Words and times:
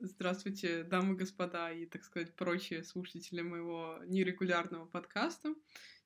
Здравствуйте, 0.00 0.82
дамы 0.82 1.14
и 1.14 1.16
господа, 1.16 1.70
и, 1.70 1.86
так 1.86 2.02
сказать, 2.02 2.34
прочие 2.34 2.82
слушатели 2.82 3.42
моего 3.42 4.00
нерегулярного 4.06 4.86
подкаста. 4.86 5.54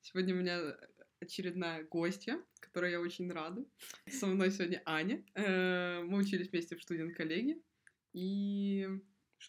Сегодня 0.01 0.35
у 0.35 0.37
меня 0.37 0.77
очередная 1.19 1.83
гостья, 1.83 2.39
которой 2.59 2.91
я 2.91 3.01
очень 3.01 3.31
рада. 3.31 3.65
Со 4.07 4.27
мной 4.27 4.51
сегодня 4.51 4.81
Аня. 4.85 5.25
Э, 5.33 6.01
мы 6.03 6.19
учились 6.19 6.51
вместе 6.51 6.75
в 6.75 6.83
студент-коллеге. 6.83 7.59
И 8.13 8.87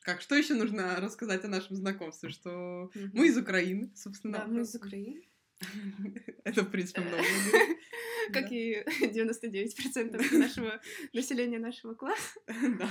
как, 0.00 0.22
что 0.22 0.34
еще 0.34 0.54
нужно 0.54 0.96
рассказать 0.96 1.44
о 1.44 1.48
нашем 1.48 1.76
знакомстве? 1.76 2.30
Что 2.30 2.90
мы 3.12 3.28
из 3.28 3.36
Украины, 3.36 3.92
собственно. 3.94 4.38
Да, 4.38 4.46
мы 4.46 4.62
из 4.62 4.74
Украины. 4.74 5.22
Это, 6.44 6.62
в 6.62 6.70
принципе, 6.70 7.02
много. 7.02 7.22
Как 8.32 8.52
и 8.52 8.82
99% 9.02 10.36
нашего 10.38 10.80
населения 11.12 11.58
нашего 11.58 11.94
класса. 11.94 12.40
Да, 12.78 12.88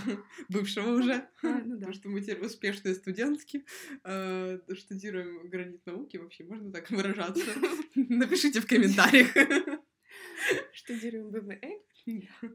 бывшего 0.49 0.91
уже. 0.91 1.27
А, 1.43 1.61
ну 1.65 1.75
Потому 1.75 1.93
что 1.93 2.09
мы 2.09 2.21
теперь 2.21 2.39
успешные 2.39 2.95
студентки, 2.95 3.65
э, 4.03 4.59
штудируем 4.73 5.49
гранит 5.49 5.85
науки, 5.85 6.17
вообще 6.17 6.43
можно 6.43 6.71
так 6.71 6.89
выражаться. 6.89 7.45
Напишите 7.95 8.61
в 8.61 8.67
комментариях. 8.67 9.29
Штудируем 10.73 11.29
БВЛ. 11.31 11.85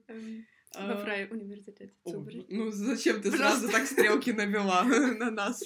Эм, 0.09 0.47
Во 0.75 0.97
Фрай 0.97 1.28
университете 1.30 1.92
Цубры. 2.05 2.45
Ну 2.48 2.70
зачем 2.70 3.20
ты 3.23 3.30
сразу 3.30 3.69
так 3.69 3.87
стрелки 3.87 4.30
навела 4.30 4.84
на 4.84 5.30
нас, 5.30 5.62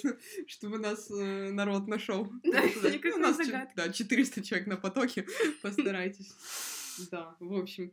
чтобы 0.47 0.77
нас 0.77 1.09
э, 1.09 1.51
народ 1.51 1.87
нашел? 1.87 2.31
Да, 2.43 2.61
Ну, 2.61 3.15
у 3.15 3.17
нас. 3.17 3.37
Да, 3.75 3.89
400 3.91 4.43
человек 4.43 4.67
на 4.67 4.77
потоке, 4.77 5.25
постарайтесь. 5.61 6.31
Да, 7.11 7.35
в 7.39 7.53
общем, 7.53 7.91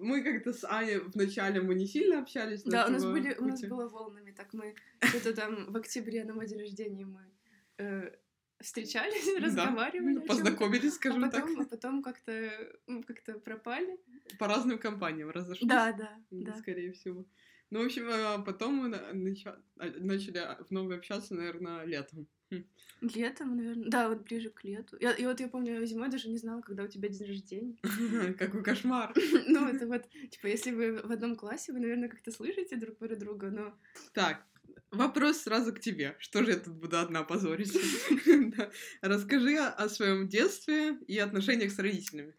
мы 0.00 0.22
как-то 0.22 0.52
с 0.52 0.64
Аней 0.64 0.98
вначале 0.98 1.60
мы 1.60 1.74
не 1.74 1.86
сильно 1.86 2.20
общались. 2.20 2.62
Да, 2.62 2.86
у 2.86 2.90
нас 2.90 3.02
этого 3.02 3.12
были, 3.12 3.34
у 3.34 3.44
нас 3.44 3.60
было 3.62 3.88
волнами, 3.88 4.32
так 4.32 4.52
мы 4.52 4.74
что-то 5.02 5.34
там 5.34 5.72
в 5.72 5.76
октябре 5.76 6.24
на 6.24 6.34
мой 6.34 6.46
день 6.46 6.60
рождения 6.60 7.06
мы 7.06 7.20
э, 7.78 8.10
встречались, 8.60 9.24
Да, 9.40 9.46
разговаривали. 9.46 10.14
чём-то. 10.14 10.26
Познакомились, 10.28 10.92
А 10.92 10.96
скажем 10.96 11.30
так, 11.30 11.44
а 11.58 11.64
потом 11.64 12.02
как-то 12.02 12.32
м, 12.86 13.02
как-то 13.02 13.38
пропали. 13.38 13.98
по 14.38 14.46
разным 14.46 14.78
компаниям 14.78 15.30
разошлись. 15.30 15.68
Да, 15.68 15.92
да, 15.92 16.18
да. 16.30 16.54
Скорее 16.56 16.92
всего. 16.92 17.24
Ну, 17.70 17.82
в 17.82 17.86
общем, 17.86 18.08
а 18.10 18.38
потом 18.38 18.74
мы 18.76 18.94
а, 18.96 19.12
начали 20.00 20.42
вновь 20.70 20.96
общаться, 20.96 21.34
наверное, 21.34 21.84
летом. 21.84 22.26
Хм. 22.50 22.64
Летом, 23.00 23.56
наверное. 23.56 23.88
Да, 23.88 24.08
вот 24.08 24.22
ближе 24.22 24.50
к 24.50 24.64
лету. 24.64 24.96
Я, 25.00 25.12
и 25.12 25.24
вот 25.24 25.38
я 25.40 25.48
помню, 25.48 25.84
зимой 25.86 26.08
даже 26.08 26.28
не 26.28 26.38
знала, 26.38 26.62
когда 26.62 26.84
у 26.84 26.88
тебя 26.88 27.08
день 27.08 27.28
рождения. 27.28 27.76
Какой 28.38 28.62
кошмар. 28.62 29.14
Ну, 29.46 29.68
это 29.68 29.86
вот, 29.86 30.08
типа, 30.30 30.46
если 30.46 30.72
вы 30.72 31.00
в 31.02 31.12
одном 31.12 31.36
классе, 31.36 31.72
вы, 31.72 31.80
наверное, 31.80 32.08
как-то 32.08 32.30
слышите 32.30 32.76
друг 32.76 32.98
про 32.98 33.14
друга, 33.16 33.50
но... 33.50 33.74
Так, 34.12 34.44
вопрос 34.90 35.42
сразу 35.42 35.72
к 35.72 35.80
тебе. 35.80 36.16
Что 36.18 36.44
же 36.44 36.52
я 36.52 36.56
тут 36.58 36.74
буду 36.74 36.98
одна 36.98 37.22
позорить? 37.22 37.72
Расскажи 39.00 39.58
о 39.58 39.88
своем 39.88 40.28
детстве 40.28 40.98
и 41.06 41.18
отношениях 41.18 41.72
с 41.72 41.78
родителями. 41.78 42.34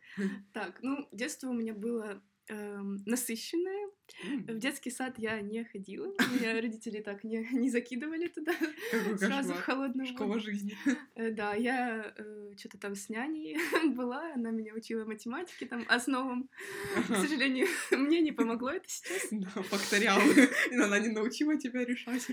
Так, 0.53 0.79
ну, 0.81 1.07
детство 1.11 1.49
у 1.49 1.53
меня 1.53 1.73
было 1.73 2.21
эм, 2.49 2.97
насыщенное. 3.05 3.87
В 4.23 4.57
детский 4.57 4.89
сад 4.89 5.13
я 5.19 5.39
не 5.41 5.63
ходила. 5.63 6.07
Меня 6.33 6.53
родители 6.61 6.99
так 7.01 7.23
не, 7.23 7.47
не 7.51 7.69
закидывали 7.69 8.27
туда 8.27 8.53
Какой 8.91 9.17
сразу 9.19 9.53
в 9.53 9.61
холодную 9.61 10.07
воду. 10.07 10.17
Школа 10.17 10.39
жизни. 10.39 10.75
Э, 11.15 11.29
Да, 11.31 11.53
я 11.53 12.13
что-то 12.57 12.77
там 12.79 12.95
с 12.95 13.07
няней 13.09 13.55
была, 13.95 14.33
она 14.33 14.49
меня 14.51 14.73
учила 14.73 15.05
математике, 15.05 15.65
там, 15.67 15.85
основам. 15.87 16.49
К 16.95 17.11
Ага. 17.11 17.21
сожалению, 17.21 17.67
мне 17.91 18.21
не 18.21 18.31
помогло 18.31 18.71
это 18.71 18.89
сейчас. 18.89 19.27
Да, 19.31 19.49
факториалы. 19.63 20.49
Она 20.71 20.99
не 20.99 21.09
научила 21.09 21.55
тебя 21.57 21.85
решать. 21.85 22.27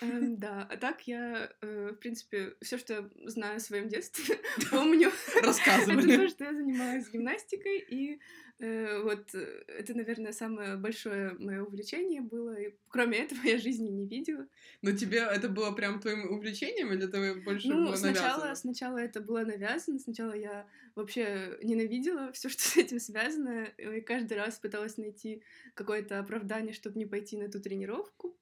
Эм, 0.00 0.36
Да, 0.36 0.66
а 0.70 0.76
так 0.76 1.02
я, 1.08 1.50
э, 1.60 1.90
в 1.92 1.96
принципе, 1.96 2.54
все, 2.62 2.78
что 2.78 2.94
я 2.94 3.10
знаю 3.28 3.56
о 3.56 3.60
своем 3.60 3.88
детстве, 3.88 4.38
помню. 4.70 5.10
Это 5.34 5.46
Рассказывали. 5.46 6.16
то, 6.16 6.28
что 6.28 6.44
я 6.44 6.54
занималась 6.54 7.10
гимнастикой, 7.10 7.78
и 7.80 8.14
э, 8.14 8.18
вот 8.58 9.34
э, 9.34 9.64
это, 9.68 9.94
наверное, 9.94 10.32
самое 10.32 10.76
большое 10.76 11.34
мое 11.38 11.62
увлечение 11.62 12.22
было. 12.22 12.58
И 12.58 12.74
кроме 12.88 13.18
этого 13.18 13.40
я 13.44 13.58
жизни 13.58 13.88
не 13.88 14.06
видела. 14.06 14.46
Но 14.80 14.92
тебе 14.92 15.18
это 15.18 15.48
было 15.50 15.72
прям 15.72 16.00
твоим 16.00 16.30
увлечением 16.30 16.92
или 16.92 17.04
это 17.06 17.40
больше 17.44 17.68
ну, 17.68 17.86
было 17.86 17.96
сначала, 17.96 18.44
навязано? 18.44 18.54
сначала 18.54 18.98
это 18.98 19.20
было 19.20 19.40
навязано, 19.40 19.98
сначала 19.98 20.32
я 20.32 20.66
вообще 20.94 21.58
ненавидела 21.62 22.32
все, 22.34 22.48
что 22.48 22.62
с 22.62 22.76
этим 22.78 22.98
связано, 22.98 23.64
и 23.76 24.00
каждый 24.00 24.38
раз 24.38 24.58
пыталась 24.58 24.96
найти 24.96 25.42
какое-то 25.74 26.18
оправдание, 26.18 26.72
чтобы 26.72 26.98
не 26.98 27.06
пойти 27.06 27.36
на 27.36 27.50
ту 27.50 27.60
тренировку. 27.60 28.36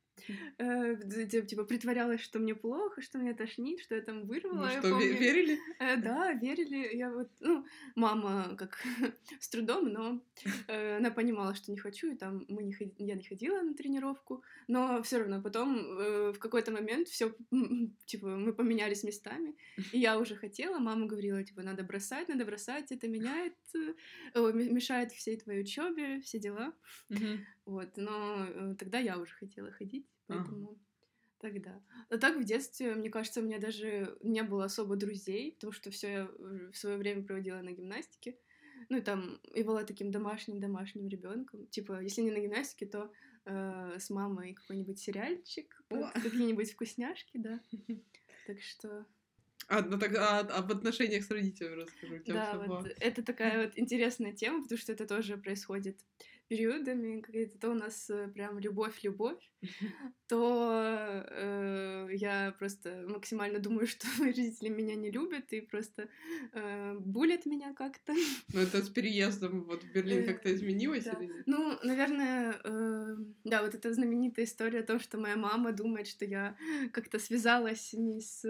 Э, 0.58 0.96
типа 1.42 1.64
притворялась, 1.64 2.20
что 2.20 2.38
мне 2.38 2.54
плохо, 2.54 3.02
что 3.02 3.18
меня 3.18 3.34
тошнит, 3.34 3.80
что 3.80 3.94
я 3.94 4.00
там 4.00 4.20
Ну 4.20 4.26
вырвала. 4.26 4.66
я 4.70 4.80
что, 4.80 4.90
помню. 4.90 5.18
верили? 5.18 5.58
Э, 5.78 5.96
да, 5.96 6.32
верили. 6.32 6.96
Я 6.96 7.10
вот, 7.10 7.28
ну, 7.40 7.64
мама 7.94 8.54
как 8.56 8.78
с 9.40 9.48
трудом, 9.48 9.88
но 9.92 10.20
э, 10.68 10.96
она 10.98 11.10
понимала, 11.10 11.54
что 11.54 11.70
не 11.72 11.78
хочу, 11.78 12.12
и 12.12 12.16
там 12.16 12.44
мы 12.48 12.62
не 12.62 12.72
ходи- 12.72 12.94
я 12.98 13.14
не 13.14 13.24
ходила 13.24 13.60
на 13.62 13.74
тренировку, 13.74 14.42
но 14.68 15.02
все 15.02 15.18
равно 15.18 15.42
потом 15.42 15.74
в 16.32 16.38
какой-то 16.38 16.70
момент 16.72 17.08
все, 17.08 17.34
типа, 18.06 18.26
мы 18.28 18.52
поменялись 18.52 19.04
местами, 19.04 19.54
и 19.92 19.98
я 19.98 20.18
уже 20.18 20.36
хотела, 20.36 20.78
мама 20.78 21.06
говорила, 21.06 21.42
типа, 21.42 21.62
надо 21.62 21.82
бросать, 21.82 22.28
надо 22.28 22.44
бросать, 22.44 22.92
это 22.92 23.08
меняет, 23.08 23.54
мешает 24.34 25.12
всей 25.12 25.36
твоей 25.36 25.62
учебе, 25.62 26.20
все 26.20 26.38
дела, 26.38 26.72
Мгм. 27.08 27.44
Вот, 27.66 27.96
но 27.96 28.46
э, 28.46 28.74
тогда 28.78 28.98
я 28.98 29.18
уже 29.18 29.34
хотела 29.34 29.70
ходить, 29.72 30.06
Ага. 30.28 30.44
поэтому 30.44 30.78
тогда. 31.38 31.82
А 32.08 32.18
так 32.18 32.36
в 32.38 32.44
детстве, 32.44 32.94
мне 32.94 33.10
кажется, 33.10 33.40
у 33.40 33.44
меня 33.44 33.58
даже 33.58 34.16
не 34.22 34.42
было 34.42 34.64
особо 34.64 34.96
друзей, 34.96 35.52
потому 35.52 35.72
что 35.72 35.90
все 35.90 36.08
я 36.08 36.28
в 36.72 36.74
свое 36.74 36.96
время 36.96 37.22
проводила 37.22 37.60
на 37.60 37.72
гимнастике. 37.72 38.38
Ну 38.88 38.98
и 38.98 39.00
там 39.00 39.36
и 39.54 39.62
была 39.62 39.84
таким 39.84 40.10
домашним 40.10 40.60
домашним 40.60 41.08
ребенком. 41.08 41.66
Типа, 41.68 42.00
если 42.02 42.22
не 42.22 42.30
на 42.30 42.40
гимнастике, 42.40 42.86
то 42.86 43.12
э, 43.44 43.98
с 43.98 44.10
мамой 44.10 44.54
какой-нибудь 44.54 44.98
сериальчик, 44.98 45.82
какие-нибудь 45.88 46.72
вкусняшки, 46.72 47.38
да. 47.38 47.60
Так 48.46 48.60
что, 48.60 49.06
А, 49.68 49.80
ну 49.80 49.98
так 49.98 50.14
а, 50.16 50.40
об 50.40 50.70
отношениях 50.70 51.24
с 51.24 51.30
родителями 51.30 51.82
расскажу. 51.82 52.20
Да, 52.26 52.58
вот 52.66 52.86
это 53.00 53.22
такая 53.22 53.62
вот 53.66 53.78
интересная 53.78 54.32
тема, 54.32 54.62
потому 54.62 54.78
что 54.78 54.92
это 54.92 55.06
тоже 55.06 55.36
происходит 55.38 55.98
периодами, 56.54 57.20
какая-то 57.20 57.58
то 57.58 57.70
у 57.70 57.74
нас 57.74 58.10
э, 58.10 58.28
прям 58.28 58.58
любовь-любовь, 58.58 59.50
то 60.28 61.24
э, 61.28 62.08
я 62.12 62.54
просто 62.58 63.04
максимально 63.08 63.58
думаю, 63.58 63.86
что 63.92 64.06
мои 64.18 64.28
родители 64.28 64.68
меня 64.68 64.94
не 64.94 65.10
любят 65.10 65.52
и 65.52 65.60
просто 65.60 66.08
э, 66.52 66.94
булят 66.98 67.46
меня 67.46 67.74
как-то. 67.74 68.14
Ну 68.52 68.60
это 68.60 68.82
с 68.82 68.88
переездом 68.88 69.64
вот 69.64 69.82
в 69.82 69.92
Берлин 69.92 70.14
Э, 70.24 70.26
как-то 70.26 70.54
изменилось 70.54 71.04
да. 71.04 71.12
или 71.12 71.26
нет? 71.26 71.42
Ну, 71.46 71.78
наверное, 71.82 72.56
э, 72.64 73.16
да, 73.44 73.62
вот 73.62 73.74
эта 73.74 73.92
знаменитая 73.92 74.44
история 74.44 74.80
о 74.80 74.86
том, 74.86 75.00
что 75.00 75.18
моя 75.18 75.36
мама 75.36 75.72
думает, 75.72 76.06
что 76.06 76.24
я 76.24 76.56
как-то 76.92 77.18
связалась 77.18 77.92
не 77.92 78.20
с 78.20 78.44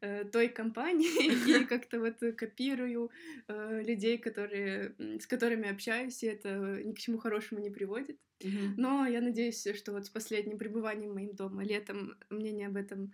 э, 0.00 0.24
той 0.24 0.48
компанией 0.48 1.60
и 1.62 1.64
как-то 1.64 2.00
вот 2.00 2.18
копирую 2.36 3.10
э, 3.48 3.82
людей, 3.82 4.18
которые, 4.18 4.94
с 4.98 5.26
которыми 5.26 5.68
общаюсь, 5.70 6.22
и 6.22 6.26
это 6.26 6.82
ни 6.84 6.92
к 6.92 6.98
чему 6.98 7.18
хорошему 7.18 7.49
не 7.58 7.70
приводит. 7.70 8.18
Мгм. 8.42 8.74
Но 8.76 9.06
я 9.06 9.20
надеюсь, 9.20 9.66
что 9.76 9.92
вот 9.92 10.06
с 10.06 10.10
последним 10.10 10.58
пребыванием 10.58 11.14
моим 11.14 11.34
дома 11.34 11.62
летом 11.64 12.16
мнение 12.30 12.68
об 12.68 12.76
этом 12.76 13.12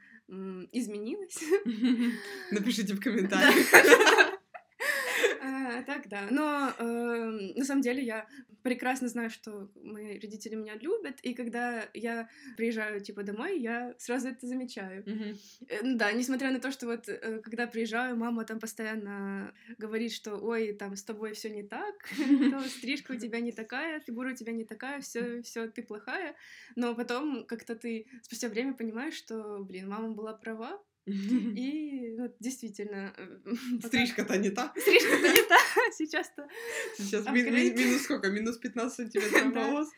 изменилось. 0.72 1.42
Напишите 2.50 2.94
в 2.94 3.00
комментариях. 3.02 4.35
А, 5.40 5.82
Так, 5.82 6.08
да. 6.08 6.28
Но 6.30 6.72
эм, 6.78 7.54
на 7.54 7.64
самом 7.64 7.82
деле 7.82 8.02
я 8.02 8.26
прекрасно 8.62 9.08
знаю, 9.08 9.30
что 9.30 9.70
мои 9.76 10.18
родители 10.18 10.56
меня 10.56 10.74
любят, 10.74 11.20
и 11.22 11.34
когда 11.34 11.84
я 11.94 12.28
приезжаю, 12.56 13.00
типа, 13.00 13.22
домой, 13.22 13.60
я 13.60 13.94
сразу 13.98 14.28
это 14.28 14.46
замечаю. 14.46 15.04
Ну 15.82 15.96
Да, 15.96 16.12
несмотря 16.12 16.50
на 16.50 16.58
то, 16.58 16.72
что 16.72 16.86
вот 16.86 17.08
э, 17.08 17.40
когда 17.42 17.66
приезжаю, 17.66 18.16
мама 18.16 18.44
там 18.44 18.58
постоянно 18.58 19.54
говорит, 19.78 20.12
что 20.12 20.36
ой, 20.36 20.72
там 20.72 20.96
с 20.96 21.04
тобой 21.04 21.32
все 21.34 21.48
не 21.48 21.62
так, 21.62 21.94
то 22.50 22.60
стрижка 22.68 23.12
у 23.12 23.16
тебя 23.16 23.40
не 23.40 23.52
такая, 23.52 24.00
фигура 24.00 24.32
у 24.32 24.34
тебя 24.34 24.52
не 24.52 24.64
такая, 24.64 25.00
все, 25.00 25.42
все 25.42 25.68
ты 25.68 25.82
плохая. 25.82 26.34
Но 26.74 26.94
потом 26.94 27.46
как-то 27.46 27.76
ты 27.76 28.06
спустя 28.22 28.48
время 28.48 28.74
понимаешь, 28.74 29.14
что, 29.14 29.64
блин, 29.64 29.88
мама 29.88 30.10
была 30.10 30.32
права, 30.34 30.82
И 31.56 32.14
вот 32.18 32.34
действительно... 32.40 33.12
э, 33.16 33.54
Стрижка-то 33.86 34.36
не 34.38 34.50
та. 34.50 34.72
Стрижка-то 34.76 35.28
не 35.28 35.42
та, 35.42 35.56
сейчас-то... 35.96 36.48
Сейчас 36.98 37.26
минус 37.26 38.02
сколько? 38.02 38.28
Минус 38.30 38.56
15 38.58 38.92
сантиметров 38.96 39.54
волос? 39.54 39.88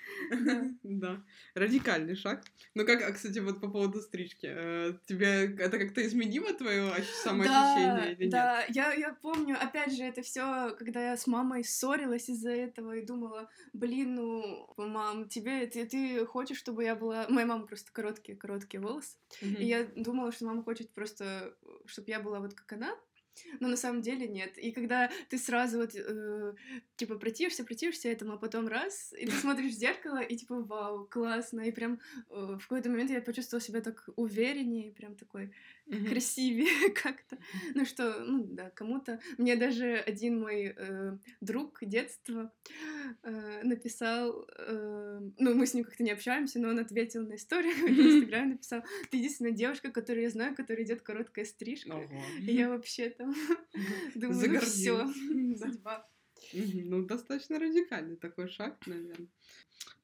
Да. 0.82 1.22
Радикальный 1.54 2.14
шаг. 2.14 2.42
Ну 2.74 2.84
как, 2.84 3.02
а, 3.02 3.12
кстати, 3.12 3.38
вот 3.38 3.60
по 3.60 3.68
поводу 3.70 4.00
стрижки. 4.00 4.46
э, 4.50 4.92
Тебе 5.06 5.54
это 5.58 5.78
как-то 5.78 6.06
изменило 6.06 6.52
твое 6.52 6.90
ощ- 6.92 7.22
самоощущение 7.24 8.12
или 8.12 8.22
нет? 8.24 8.30
Да, 8.30 8.64
я, 8.68 9.16
помню, 9.22 9.56
опять 9.58 9.96
же, 9.96 10.02
это 10.02 10.20
все, 10.22 10.74
когда 10.78 11.10
я 11.10 11.16
с 11.16 11.26
мамой 11.26 11.64
ссорилась 11.64 12.28
из-за 12.28 12.50
этого 12.50 12.96
и 12.96 13.06
думала, 13.06 13.48
блин, 13.72 14.14
ну, 14.14 14.74
мам, 14.76 15.28
тебе, 15.28 15.66
ты, 15.66 16.26
хочешь, 16.26 16.58
чтобы 16.58 16.84
я 16.84 16.94
была... 16.94 17.26
Моя 17.28 17.46
мама 17.46 17.66
просто 17.66 17.90
короткие-короткие 17.92 18.80
волосы. 18.80 19.16
И 19.40 19.64
я 19.64 19.84
думала, 19.96 20.32
что 20.32 20.44
мама 20.46 20.62
хочет 20.62 20.90
просто, 20.98 21.54
чтобы 21.86 22.10
я 22.10 22.20
была 22.20 22.40
вот 22.40 22.54
как 22.54 22.72
она, 22.72 22.96
но 23.60 23.68
на 23.68 23.76
самом 23.76 24.02
деле 24.02 24.26
нет. 24.26 24.58
И 24.58 24.72
когда 24.72 25.10
ты 25.28 25.38
сразу 25.38 25.78
вот, 25.78 25.94
э, 25.94 26.54
типа, 26.96 27.18
противишься, 27.18 27.64
противишься 27.64 28.08
этому, 28.08 28.32
а 28.32 28.36
потом 28.36 28.66
раз, 28.66 29.12
и 29.12 29.26
ты 29.26 29.32
смотришь 29.46 29.72
в 29.72 29.78
зеркало, 29.78 30.18
и 30.18 30.36
типа, 30.36 30.60
вау, 30.60 31.06
классно. 31.06 31.60
И 31.60 31.70
прям 31.70 32.00
э, 32.30 32.58
в 32.58 32.66
какой-то 32.66 32.90
момент 32.90 33.10
я 33.10 33.20
почувствовала 33.20 33.64
себя 33.64 33.80
так 33.80 34.08
увереннее, 34.16 34.92
прям 34.92 35.14
такой 35.14 35.52
Мгм. 35.88 36.06
красивее 36.06 36.90
как-то. 36.94 37.38
Ну 37.74 37.84
что, 37.84 38.20
ну 38.20 38.44
да, 38.44 38.70
кому-то. 38.70 39.20
Мне 39.38 39.56
даже 39.56 39.96
один 39.96 40.40
мой 40.40 40.74
э, 40.76 41.18
друг 41.40 41.78
детства 41.80 42.52
э, 43.22 43.62
написал, 43.62 44.46
э, 44.58 45.20
ну 45.38 45.54
мы 45.54 45.66
с 45.66 45.74
ним 45.74 45.84
как-то 45.84 46.02
не 46.02 46.10
общаемся, 46.10 46.58
но 46.58 46.68
он 46.68 46.78
ответил 46.78 47.26
на 47.26 47.36
историю 47.36 47.74
в 47.74 47.90
Инстаграме, 47.90 48.52
написал, 48.52 48.82
ты 49.10 49.16
единственная 49.16 49.52
девушка, 49.52 49.90
которую 49.90 50.24
я 50.24 50.30
знаю, 50.30 50.54
которая 50.54 50.84
идет 50.84 51.02
короткая 51.02 51.44
стрижка. 51.44 51.94
Ого. 51.94 52.22
И 52.40 52.52
я 52.52 52.68
вообще 52.68 53.10
там 53.10 53.34
думаю, 54.14 54.52
ну 54.52 54.60
все, 54.60 55.06
судьба. 55.56 56.06
Ну, 56.52 57.04
достаточно 57.04 57.58
радикальный 57.58 58.16
такой 58.16 58.48
шаг, 58.48 58.78
наверное. 58.86 59.28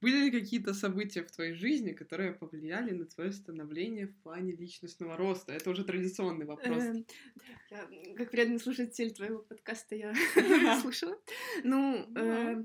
Были 0.01 0.25
ли 0.25 0.31
какие-то 0.31 0.75
события 0.75 1.23
в 1.23 1.31
твоей 1.31 1.55
жизни, 1.55 1.93
которые 1.93 2.33
повлияли 2.33 2.93
на 2.93 3.07
твое 3.07 3.33
становление 3.33 4.07
в 4.07 4.15
плане 4.17 4.53
личностного 4.53 5.17
роста? 5.17 5.53
Это 5.53 5.71
уже 5.71 5.85
традиционный 5.85 6.45
вопрос. 6.45 6.83
Эм, 6.83 7.07
я, 7.71 7.89
как 8.17 8.31
преданный 8.31 8.61
слушатель 8.61 9.13
твоего 9.13 9.39
подкаста, 9.39 9.95
я 9.95 10.15
слушала. 10.83 11.19
Ну, 11.63 12.07
Да. 12.11 12.53
э, 12.53 12.65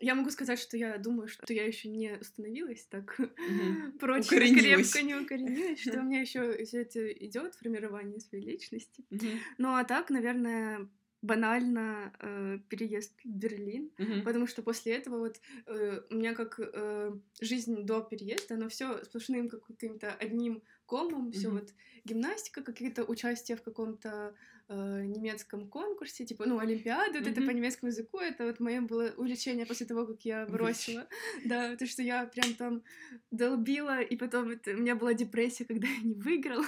я 0.00 0.14
могу 0.14 0.30
сказать, 0.30 0.58
что 0.58 0.76
я 0.76 0.98
думаю, 0.98 1.28
что 1.28 1.52
я 1.52 1.64
еще 1.64 1.88
не 1.88 2.18
установилась 2.20 2.84
так 2.86 3.18
Мгм. 3.18 3.92
прочно, 3.98 4.36
крепко 4.36 5.02
не 5.02 5.14
укоренилась, 5.14 5.80
что 5.80 6.00
у 6.00 6.02
меня 6.02 6.20
еще 6.20 6.64
все 6.64 6.82
это 6.82 7.10
идет 7.12 7.54
формирование 7.54 8.20
своей 8.20 8.44
личности. 8.44 9.04
Мгм. 9.10 9.38
Ну 9.58 9.74
а 9.74 9.84
так, 9.84 10.10
наверное, 10.10 10.88
банально 11.22 12.12
э, 12.18 12.58
переезд 12.68 13.12
в 13.24 13.28
Берлин, 13.28 13.90
Мгм. 13.98 14.22
потому 14.24 14.46
что 14.46 14.62
после 14.62 14.92
этого 14.96 15.18
вот 15.18 15.40
э, 15.66 16.00
у 16.10 16.14
меня 16.14 16.34
как 16.34 16.58
э, 16.60 17.12
жизнь 17.40 17.84
до 17.84 18.00
переезда, 18.02 18.54
оно 18.54 18.68
все 18.68 19.02
сплошным 19.04 19.48
как 19.48 19.64
каким-то 19.64 20.12
одним 20.12 20.62
комом, 20.86 21.32
все 21.32 21.48
Мгм. 21.48 21.58
вот 21.60 21.70
гимнастика, 22.04 22.62
какие-то 22.62 23.04
участия 23.04 23.56
в 23.56 23.62
каком-то 23.62 24.34
э, 24.68 25.04
немецком 25.04 25.68
конкурсе, 25.68 26.24
типа, 26.24 26.46
ну, 26.46 26.58
Олимпиады, 26.58 27.18
вот 27.18 27.28
это 27.28 27.42
по 27.42 27.50
немецкому 27.50 27.90
языку, 27.90 28.18
это 28.18 28.46
вот 28.46 28.60
мое 28.60 28.80
было 28.80 29.12
увлечение 29.16 29.66
после 29.66 29.86
того, 29.86 30.06
как 30.06 30.24
я 30.24 30.46
бросила. 30.46 31.06
Да, 31.44 31.70
потому 31.72 31.88
что 31.88 32.02
я 32.02 32.26
прям 32.26 32.54
там 32.54 32.82
долбила, 33.30 34.00
и 34.00 34.16
потом 34.16 34.50
это, 34.50 34.72
у 34.72 34.76
меня 34.76 34.94
была 34.94 35.12
депрессия, 35.14 35.64
когда 35.64 35.88
я 35.88 36.00
не 36.02 36.14
выиграла. 36.14 36.64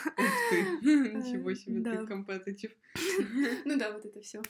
Ты, 0.50 0.61
ничего 0.82 1.55
себе, 1.55 1.82
ты 1.82 2.06
компетитив. 2.06 2.73
Ну 3.64 3.79
да, 3.79 3.93
вот 3.93 4.05
это 4.05 4.20
все 4.20 4.43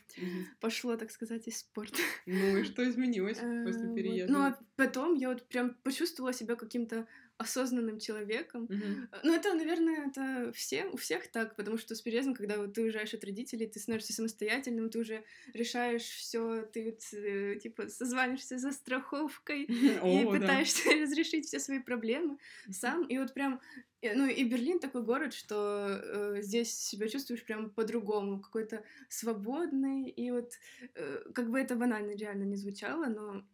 пошло, 0.60 0.96
так 0.96 1.10
сказать, 1.10 1.46
из 1.46 1.58
спорта. 1.58 1.98
Ну 2.26 2.58
и 2.58 2.64
что 2.64 2.88
изменилось 2.88 3.38
Э, 3.44 3.64
после 3.64 3.94
переезда? 3.94 4.32
Ну, 4.32 4.38
а 4.40 4.58
потом 4.76 5.14
я 5.14 5.28
вот 5.28 5.46
прям 5.48 5.74
почувствовала 5.82 6.32
себя 6.32 6.56
каким-то 6.56 7.06
осознанным 7.36 7.98
человеком. 7.98 8.68
Э, 8.70 9.20
Ну, 9.24 9.34
это, 9.34 9.54
наверное, 9.54 10.08
это 10.08 10.52
все, 10.52 10.86
у 10.86 10.96
всех 10.96 11.28
так, 11.28 11.56
потому 11.56 11.78
что 11.78 11.94
с 11.94 12.00
переездом, 12.00 12.34
когда 12.34 12.58
вот 12.58 12.74
ты 12.74 12.82
уезжаешь 12.82 13.14
от 13.14 13.24
родителей, 13.24 13.66
ты 13.66 13.80
становишься 13.80 14.12
самостоятельным, 14.12 14.88
ты 14.90 14.98
уже 14.98 15.24
решаешь 15.52 16.02
все, 16.02 16.62
ты 16.62 16.84
вот, 16.84 17.00
э, 17.12 17.58
типа 17.60 17.88
созваниваешься 17.88 18.58
за 18.58 18.72
страховкой 18.72 19.64
и 19.68 19.98
О, 20.00 20.24
да. 20.32 20.38
пытаешься 20.38 20.90
разрешить 21.02 21.46
все 21.46 21.58
свои 21.58 21.80
проблемы 21.80 22.38
сам. 22.70 23.04
И 23.06 23.18
вот 23.18 23.34
прям, 23.34 23.60
э, 24.02 24.14
ну 24.14 24.26
и 24.26 24.44
Берлин 24.44 24.78
такой 24.78 25.02
город, 25.02 25.34
что 25.34 25.88
э, 25.88 26.42
здесь 26.42 26.72
себя 26.72 27.08
чувствуешь 27.08 27.44
прям 27.44 27.70
по-другому, 27.70 28.40
какой-то 28.40 28.84
свободный. 29.08 30.08
И 30.08 30.30
вот 30.30 30.52
э, 30.94 31.22
как 31.34 31.50
бы 31.50 31.58
это 31.58 31.74
банально 31.74 32.12
реально 32.12 32.44
не 32.44 32.56
звучало, 32.56 33.06
но 33.06 33.44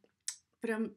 прям 0.61 0.95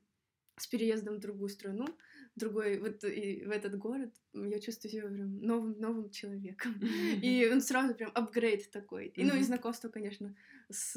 с 0.57 0.67
переездом 0.67 1.15
в 1.15 1.19
другую 1.19 1.49
страну, 1.49 1.87
другой, 2.35 2.79
вот 2.79 3.03
и 3.03 3.43
в 3.45 3.51
этот 3.51 3.77
город, 3.77 4.13
я 4.33 4.59
чувствую 4.59 4.91
себя 4.91 5.03
прям 5.03 5.39
новым, 5.41 5.79
новым 5.79 6.09
человеком. 6.09 6.79
И 7.21 7.49
он 7.51 7.61
сразу 7.61 7.93
прям 7.95 8.11
апгрейд 8.13 8.69
такой. 8.71 9.07
И, 9.07 9.23
ну, 9.23 9.35
и 9.35 9.43
знакомство, 9.43 9.89
конечно, 9.89 10.35
с, 10.69 10.93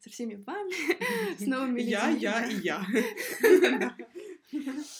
со 0.00 0.10
всеми 0.10 0.36
вами, 0.36 0.72
с 1.38 1.46
новыми 1.46 1.80
Я, 1.80 2.10
людьми, 2.10 2.22
я 2.22 2.40
да. 2.40 2.46
и 2.46 2.54
я. 2.60 3.96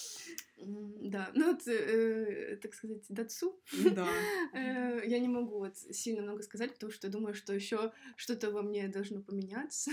Да. 1.00 1.30
Ну 1.34 1.52
вот, 1.52 1.66
э, 1.68 2.56
так 2.62 2.74
сказать, 2.74 3.04
датсу. 3.08 3.58
Да. 3.94 4.06
Э, 4.54 5.00
Я 5.06 5.18
не 5.18 5.28
могу 5.28 5.58
вот 5.58 5.76
сильно 5.78 6.22
много 6.22 6.42
сказать, 6.42 6.72
потому 6.74 6.92
что 6.92 7.08
думаю, 7.08 7.34
что 7.34 7.54
еще 7.54 7.92
что-то 8.16 8.50
во 8.50 8.62
мне 8.62 8.88
должно 8.88 9.22
поменяться 9.22 9.90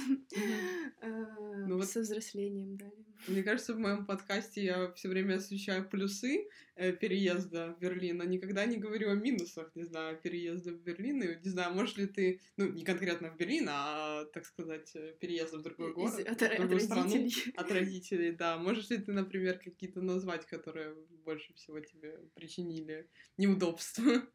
э, 1.01 1.65
Ну 1.67 1.77
вот- 1.77 1.87
со 1.89 2.01
взрослением 2.01 2.75
далее. 2.77 3.05
Мне 3.27 3.43
кажется, 3.43 3.73
в 3.73 3.79
моем 3.79 4.05
подкасте 4.05 4.63
я 4.63 4.91
все 4.93 5.07
время 5.09 5.35
освещаю 5.35 5.87
плюсы 5.89 6.47
переезда 6.75 7.73
в 7.73 7.79
Берлин, 7.79 8.21
а 8.21 8.25
никогда 8.25 8.65
не 8.65 8.77
говорю 8.77 9.09
о 9.09 9.15
минусах, 9.15 9.73
не 9.75 9.83
знаю, 9.83 10.19
переезда 10.21 10.71
в 10.71 10.81
Берлин. 10.81 11.21
И 11.23 11.43
не 11.43 11.49
знаю, 11.49 11.73
можешь 11.73 11.97
ли 11.97 12.05
ты, 12.07 12.41
ну, 12.57 12.69
не 12.71 12.83
конкретно 12.83 13.31
в 13.31 13.37
Берлин, 13.37 13.67
а, 13.69 14.25
так 14.25 14.45
сказать, 14.45 14.91
э, 14.95 15.15
переезда 15.19 15.57
в 15.59 15.61
другой 15.61 15.89
Из- 15.91 15.95
город, 15.95 16.19
от, 16.27 16.39
в 16.39 16.43
от 16.43 16.57
другую 16.57 16.79
страну, 16.81 17.13
родителей. 17.13 17.53
от 17.55 17.71
родителей, 17.71 18.31
да. 18.31 18.57
Можешь 18.57 18.89
ли 18.89 18.97
ты, 18.97 19.11
например, 19.11 19.57
какие-то 19.59 20.01
назвать, 20.01 20.45
которые 20.45 20.95
больше 21.23 21.53
всего 21.53 21.79
тебе 21.79 22.19
причинили 22.35 23.09
неудобства? 23.37 24.27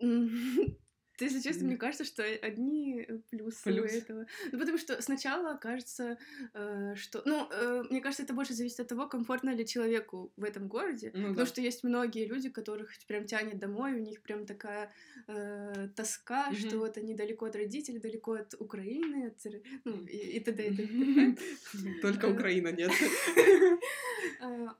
Если 1.24 1.40
честно, 1.40 1.66
мне 1.66 1.76
кажется, 1.76 2.04
что 2.04 2.22
одни 2.22 3.04
э, 3.08 3.18
плюсы 3.30 3.70
у 3.70 3.74
Плюс. 3.74 3.92
этого. 3.92 4.26
Ну, 4.52 4.58
потому 4.58 4.78
что 4.78 5.00
сначала 5.02 5.56
кажется, 5.56 6.18
э, 6.54 6.94
что... 6.96 7.22
Ну, 7.24 7.48
э, 7.50 7.84
мне 7.90 8.00
кажется, 8.00 8.22
это 8.22 8.34
больше 8.34 8.54
зависит 8.54 8.80
от 8.80 8.88
того, 8.88 9.06
комфортно 9.08 9.50
ли 9.50 9.66
человеку 9.66 10.32
в 10.36 10.44
этом 10.44 10.68
городе. 10.68 11.10
Ну 11.14 11.20
Потому 11.28 11.36
да. 11.36 11.46
что 11.46 11.60
есть 11.60 11.84
многие 11.84 12.26
люди, 12.26 12.48
которых 12.48 12.90
прям 13.06 13.24
тянет 13.26 13.58
домой, 13.58 13.94
у 13.94 13.98
них 13.98 14.22
прям 14.22 14.46
такая 14.46 14.92
э, 15.26 15.88
тоска, 15.96 16.52
что 16.54 16.76
Мгм. 16.76 16.78
вот 16.78 16.96
они 16.96 17.14
далеко 17.14 17.46
от 17.46 17.56
родителей, 17.56 17.98
далеко 17.98 18.32
от 18.32 18.54
Украины, 18.58 19.26
от, 19.28 19.52
ну, 19.84 20.04
и, 20.06 20.16
и 20.16 20.40
т.д. 20.40 20.66
и 20.66 20.76
т.п. 20.76 21.36
Только 22.02 22.26
Э, 22.26 22.32
Украина 22.32 22.68
нет. 22.72 22.90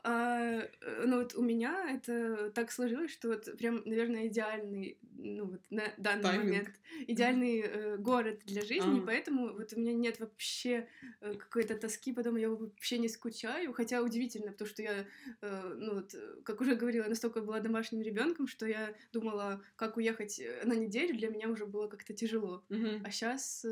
А, 0.02 0.62
э, 0.80 1.04
ну 1.06 1.18
вот 1.18 1.34
у 1.34 1.42
меня 1.42 1.90
это 1.90 2.50
так 2.50 2.70
сложилось, 2.72 3.10
что 3.12 3.28
вот 3.28 3.56
прям, 3.58 3.82
наверное, 3.84 4.26
идеальный, 4.28 4.98
ну 5.16 5.46
вот 5.46 5.60
на 5.70 5.82
данный 5.98 6.22
Тайминг. 6.30 6.48
момент, 6.48 6.80
идеальный 7.06 7.60
э, 7.60 7.96
город 7.98 8.40
для 8.46 8.62
жизни, 8.62 9.00
А. 9.00 9.06
поэтому 9.06 9.52
вот 9.52 9.72
у 9.72 9.80
меня 9.80 9.92
нет 9.92 10.20
вообще 10.20 10.88
э, 11.20 11.34
какой-то 11.34 11.76
тоски, 11.76 12.12
потом 12.12 12.36
я 12.36 12.50
вообще 12.50 12.98
не 12.98 13.08
скучаю, 13.08 13.72
хотя 13.72 14.02
удивительно, 14.02 14.52
потому 14.52 14.68
что 14.68 14.82
я, 14.82 15.06
э, 15.40 15.74
ну 15.76 15.94
вот, 15.94 16.14
э, 16.14 16.36
как 16.44 16.60
уже 16.60 16.74
говорила, 16.74 17.06
настолько 17.06 17.40
была 17.40 17.60
домашним 17.60 18.02
ребенком, 18.02 18.46
что 18.46 18.66
я 18.66 18.94
думала, 19.12 19.62
как 19.76 19.96
уехать 19.96 20.38
э, 20.40 20.62
на 20.64 20.74
неделю, 20.74 21.16
для 21.16 21.28
меня 21.28 21.48
уже 21.48 21.66
было 21.66 21.88
как-то 21.88 22.12
тяжело. 22.14 22.64
Мгм. 22.68 23.02
А 23.04 23.10
сейчас, 23.10 23.66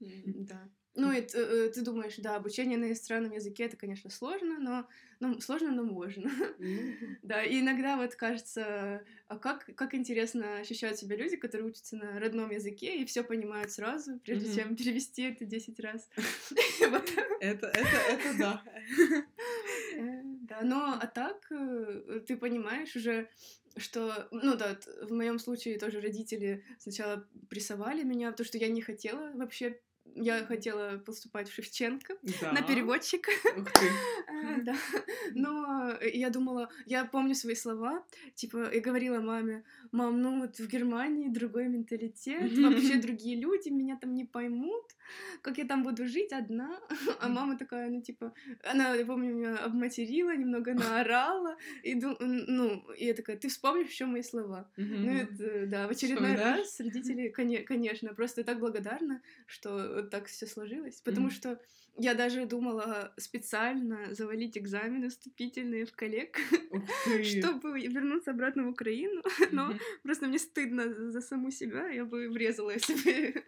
да. 0.00 0.68
Ну, 0.96 1.12
и 1.12 1.20
т- 1.20 1.38
э, 1.38 1.70
ты 1.70 1.82
думаешь, 1.82 2.16
да, 2.16 2.36
обучение 2.36 2.78
на 2.78 2.86
иностранном 2.86 3.32
языке 3.32 3.64
это, 3.64 3.76
конечно, 3.76 4.10
сложно, 4.10 4.58
но 4.58 4.88
ну, 5.20 5.40
сложно, 5.40 5.70
но 5.72 5.82
можно. 5.84 6.30
Ну, 6.58 6.96
Да, 7.22 7.42
и 7.42 7.60
иногда 7.60 7.96
вот 7.96 8.14
кажется, 8.14 9.04
а 9.28 9.38
как, 9.38 9.66
как 9.74 9.94
интересно 9.94 10.58
ощущают 10.58 10.98
себя 10.98 11.16
люди, 11.16 11.36
которые 11.36 11.68
учатся 11.68 11.96
на 11.96 12.18
родном 12.20 12.50
языке 12.50 12.98
и 12.98 13.04
все 13.04 13.22
понимают 13.22 13.70
сразу, 13.72 14.18
прежде 14.20 14.46
Мгм. 14.46 14.54
чем 14.56 14.76
перевести 14.76 15.22
это 15.22 15.44
10 15.44 15.80
раз. 15.80 16.08
Это, 17.40 17.66
это, 17.66 17.96
это 17.96 18.38
да. 18.38 18.64
Э, 19.98 20.22
Да, 20.48 20.60
но 20.62 20.98
а 21.00 21.06
так 21.06 21.46
э, 21.50 22.20
ты 22.26 22.36
понимаешь 22.36 22.96
уже, 22.96 23.28
что, 23.76 24.28
ну 24.30 24.56
да, 24.56 24.78
в 25.02 25.12
моем 25.12 25.38
случае 25.38 25.78
тоже 25.78 26.00
родители 26.00 26.64
сначала 26.78 27.26
прессовали 27.50 28.02
меня, 28.04 28.30
потому 28.30 28.46
что 28.46 28.58
я 28.58 28.68
не 28.68 28.80
хотела 28.80 29.32
вообще 29.34 29.80
я 30.16 30.44
хотела 30.46 30.98
поступать 30.98 31.48
в 31.48 31.54
Шевченко 31.54 32.14
Да. 32.40 32.52
на 32.52 32.62
переводчика. 32.62 33.30
Ух 33.56 33.70
ты. 33.72 33.86
Э, 34.28 34.60
Да, 34.62 34.74
но 35.34 35.92
я 36.02 36.30
думала, 36.30 36.68
я 36.86 37.04
помню 37.04 37.34
свои 37.34 37.54
слова, 37.54 38.04
типа, 38.34 38.64
и 38.74 38.80
говорила 38.80 39.20
маме, 39.20 39.64
мам, 39.92 40.20
ну 40.22 40.40
вот 40.40 40.58
в 40.58 40.66
Германии 40.68 41.28
другой 41.28 41.68
менталитет, 41.68 42.42
вообще 42.58 42.96
другие 43.00 43.36
люди 43.40 43.68
меня 43.68 43.96
там 43.96 44.14
не 44.14 44.24
поймут, 44.24 44.84
как 45.42 45.58
я 45.58 45.64
там 45.64 45.82
буду 45.82 46.06
жить 46.06 46.32
одна, 46.32 46.80
а 47.20 47.28
мама 47.28 47.56
такая, 47.58 47.90
ну 47.90 48.02
типа, 48.02 48.32
она, 48.64 48.94
я 48.94 49.04
помню, 49.06 49.34
меня 49.34 49.56
обматерила, 49.58 50.36
немного 50.36 50.74
наорала, 50.74 51.56
и, 51.82 51.94
ну, 51.94 52.92
и 52.92 53.06
я 53.06 53.14
такая, 53.14 53.36
ты 53.36 53.48
вспомнишь 53.48 53.88
еще 53.90 54.06
мои 54.06 54.22
слова. 54.22 54.70
Ну, 54.76 55.10
это, 55.12 55.66
да, 55.66 55.86
в 55.86 55.90
очередной 55.90 56.30
раз 56.36 56.80
родители, 56.80 57.28
коне- 57.36 57.62
конечно, 57.64 58.14
просто 58.14 58.44
так 58.44 58.58
благодарна, 58.58 59.20
что 59.46 60.02
так 60.02 60.26
все 60.26 60.46
сложилось, 60.46 61.00
потому 61.00 61.30
что 61.30 61.58
я 61.98 62.14
даже 62.14 62.44
думала 62.46 63.12
специально 63.16 64.14
завалить 64.14 64.58
экзамены 64.58 65.08
вступительные 65.08 65.84
в 65.86 65.92
коллег, 65.92 66.38
чтобы 67.24 67.80
вернуться 67.80 68.32
обратно 68.32 68.64
в 68.64 68.68
Украину, 68.68 69.22
но 69.52 69.72
просто 70.02 70.26
мне 70.26 70.38
стыдно 70.38 70.92
за 70.92 71.10
за 71.16 71.20
саму 71.20 71.50
себя, 71.50 71.88
я 71.88 72.04
бы 72.04 72.28
врезала, 72.28 72.70
если 72.70 72.94
бы, 72.94 73.44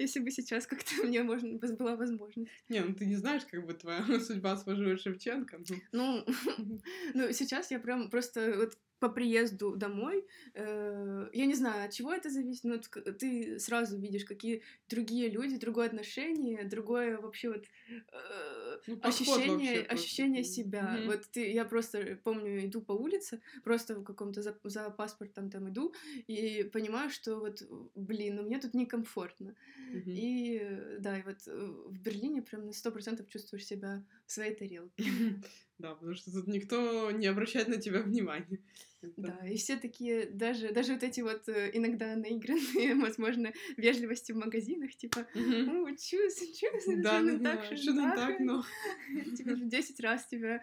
если 0.00 0.20
бы 0.20 0.30
сейчас 0.30 0.66
как-то 0.66 1.01
мне 1.04 1.22
можно, 1.22 1.58
была 1.76 1.96
возможность. 1.96 2.50
Не, 2.68 2.80
ну 2.80 2.94
ты 2.94 3.06
не 3.06 3.16
знаешь, 3.16 3.44
как 3.50 3.66
бы 3.66 3.74
твоя 3.74 4.04
судьба 4.20 4.56
сложилась 4.56 5.00
с 5.00 5.02
Шевченко. 5.02 5.60
ну. 5.68 5.76
Ну, 5.92 6.26
ну, 7.14 7.32
сейчас 7.32 7.70
я 7.70 7.78
прям 7.78 8.10
просто 8.10 8.54
вот 8.56 8.78
по 9.02 9.08
приезду 9.08 9.74
домой, 9.76 10.24
э, 10.54 11.28
я 11.32 11.46
не 11.46 11.54
знаю, 11.54 11.84
от 11.86 11.92
чего 11.92 12.14
это 12.14 12.30
зависит, 12.30 12.62
но 12.64 12.78
ты 12.78 13.58
сразу 13.58 13.98
видишь, 13.98 14.24
какие 14.24 14.62
другие 14.88 15.28
люди, 15.28 15.58
другое 15.58 15.88
отношение, 15.88 16.64
другое 16.64 17.18
вообще 17.18 17.48
вот 17.50 17.64
э, 18.12 18.78
Ну, 18.86 18.98
ощущение, 19.00 19.80
вообще 19.80 19.82
просто. 19.82 20.22
ощущение 20.22 20.44
себя. 20.44 21.02
Мгм. 21.02 21.04
Вот 21.04 21.22
ты, 21.32 21.50
я 21.52 21.64
просто 21.64 22.16
помню, 22.22 22.64
иду 22.64 22.80
по 22.80 22.92
улице, 22.92 23.40
просто 23.64 23.96
в 23.96 24.04
каком-то 24.04 24.40
за, 24.42 24.56
за 24.64 24.90
паспортом 24.90 25.50
там 25.50 25.68
иду 25.68 25.92
и 26.28 26.62
понимаю, 26.72 27.10
что 27.10 27.40
вот, 27.40 27.62
блин, 27.96 28.36
ну 28.36 28.42
мне 28.44 28.60
тут 28.60 28.74
некомфортно. 28.74 29.56
Мгм. 29.92 30.22
И 30.22 30.58
э, 30.60 30.98
да, 31.00 31.18
и 31.18 31.22
вот 31.22 31.38
э, 31.46 31.52
в 31.86 31.98
Берлине 32.00 32.42
прям 32.42 32.66
на 32.66 32.72
сто 32.72 32.90
процентов 32.92 33.28
чувствуешь 33.28 33.66
себя 33.66 34.04
в 34.26 34.32
своей 34.32 34.54
тарелке. 34.54 35.02
Да, 35.78 35.94
потому 35.94 36.14
что 36.14 36.30
тут 36.30 36.46
никто 36.46 37.10
не 37.10 37.26
обращает 37.26 37.68
на 37.68 37.76
тебя 37.76 38.02
внимания. 38.02 38.60
Это- 39.02 39.12
Да, 39.16 39.48
и 39.48 39.56
все 39.56 39.76
такие, 39.76 40.26
даже, 40.26 40.72
даже 40.72 40.94
вот 40.94 41.02
эти 41.02 41.20
вот 41.20 41.48
э, 41.48 41.70
иногда 41.74 42.14
наигранные, 42.16 42.94
возможно, 42.94 43.52
вежливости 43.76 44.32
в 44.32 44.36
магазинах, 44.36 44.94
типа, 44.94 45.26
о, 45.34 45.90
чус, 45.96 46.36
чус, 46.58 46.84
Да, 47.02 47.20
так, 47.42 47.64
что 47.76 47.94
так, 47.94 48.40
но... 48.40 48.64
Уже 49.52 49.64
10 49.64 50.00
раз 50.00 50.26
тебя 50.26 50.62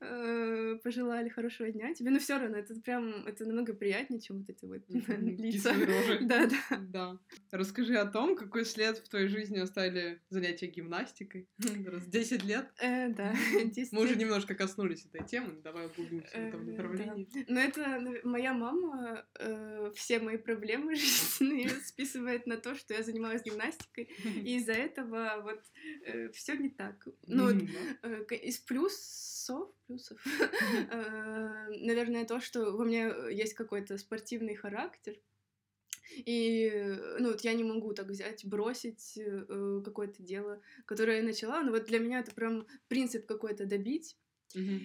э, 0.00 0.78
пожелали 0.82 1.28
хорошего 1.28 1.70
дня, 1.70 1.94
тебе, 1.94 2.10
но 2.10 2.18
все 2.18 2.38
равно, 2.38 2.58
это 2.58 2.74
прям, 2.80 3.26
это 3.26 3.44
намного 3.44 3.74
приятнее, 3.74 4.20
чем 4.20 4.38
вот 4.38 4.50
эти 4.50 4.64
вот 4.64 4.82
лица. 4.88 5.74
Да, 6.20 6.46
да. 6.46 6.78
Да. 6.80 7.18
Расскажи 7.50 7.96
о 7.96 8.06
том, 8.06 8.36
какой 8.36 8.64
след 8.64 8.98
в 8.98 9.08
твоей 9.08 9.28
жизни 9.28 9.58
оставили 9.58 10.20
занятия 10.28 10.66
гимнастикой. 10.66 11.48
Раз 11.86 12.06
10 12.06 12.44
лет. 12.44 12.70
Э, 12.80 13.08
да, 13.08 13.34
10 13.64 13.92
Мы 13.92 14.02
уже 14.02 14.16
немножко 14.16 14.54
коснулись 14.54 15.04
этой 15.06 15.26
темы, 15.26 15.60
давай 15.62 15.86
углубимся 15.86 16.30
в 16.36 16.48
этом 16.48 16.66
направлении. 16.66 17.28
Но 17.48 17.60
это 17.60 17.79
нав- 17.98 18.24
моя 18.24 18.52
мама 18.52 19.26
э, 19.38 19.90
все 19.94 20.18
мои 20.20 20.36
проблемы 20.36 20.94
жизненные 20.96 21.68
списывает 21.80 22.46
на 22.46 22.56
то, 22.56 22.74
что 22.74 22.94
я 22.94 23.02
занималась 23.02 23.42
гимнастикой, 23.42 24.10
и 24.44 24.56
из-за 24.56 24.72
этого 24.72 25.40
вот 25.42 25.62
все 26.34 26.56
не 26.56 26.70
так. 26.70 27.06
Ну, 27.26 27.44
вот, 27.46 27.56
э, 28.02 28.34
из 28.36 28.58
плюсов, 28.58 29.70
плюсов, 29.86 30.18
э, 30.90 31.68
наверное, 31.80 32.24
то, 32.24 32.40
что 32.40 32.72
во 32.72 32.84
мне 32.84 33.12
есть 33.30 33.54
какой-то 33.54 33.98
спортивный 33.98 34.54
характер, 34.54 35.16
и, 36.16 36.68
э, 36.72 37.18
ну, 37.18 37.30
вот 37.30 37.42
я 37.42 37.54
не 37.54 37.64
могу 37.64 37.92
так 37.94 38.06
взять, 38.06 38.44
бросить 38.44 39.16
э, 39.16 39.82
какое-то 39.84 40.22
дело, 40.22 40.60
которое 40.86 41.18
я 41.18 41.22
начала, 41.22 41.62
но 41.62 41.70
вот 41.70 41.84
для 41.84 41.98
меня 41.98 42.20
это 42.20 42.34
прям 42.34 42.66
принцип 42.88 43.26
какой-то 43.26 43.66
добить, 43.66 44.16
Мгм. 44.54 44.80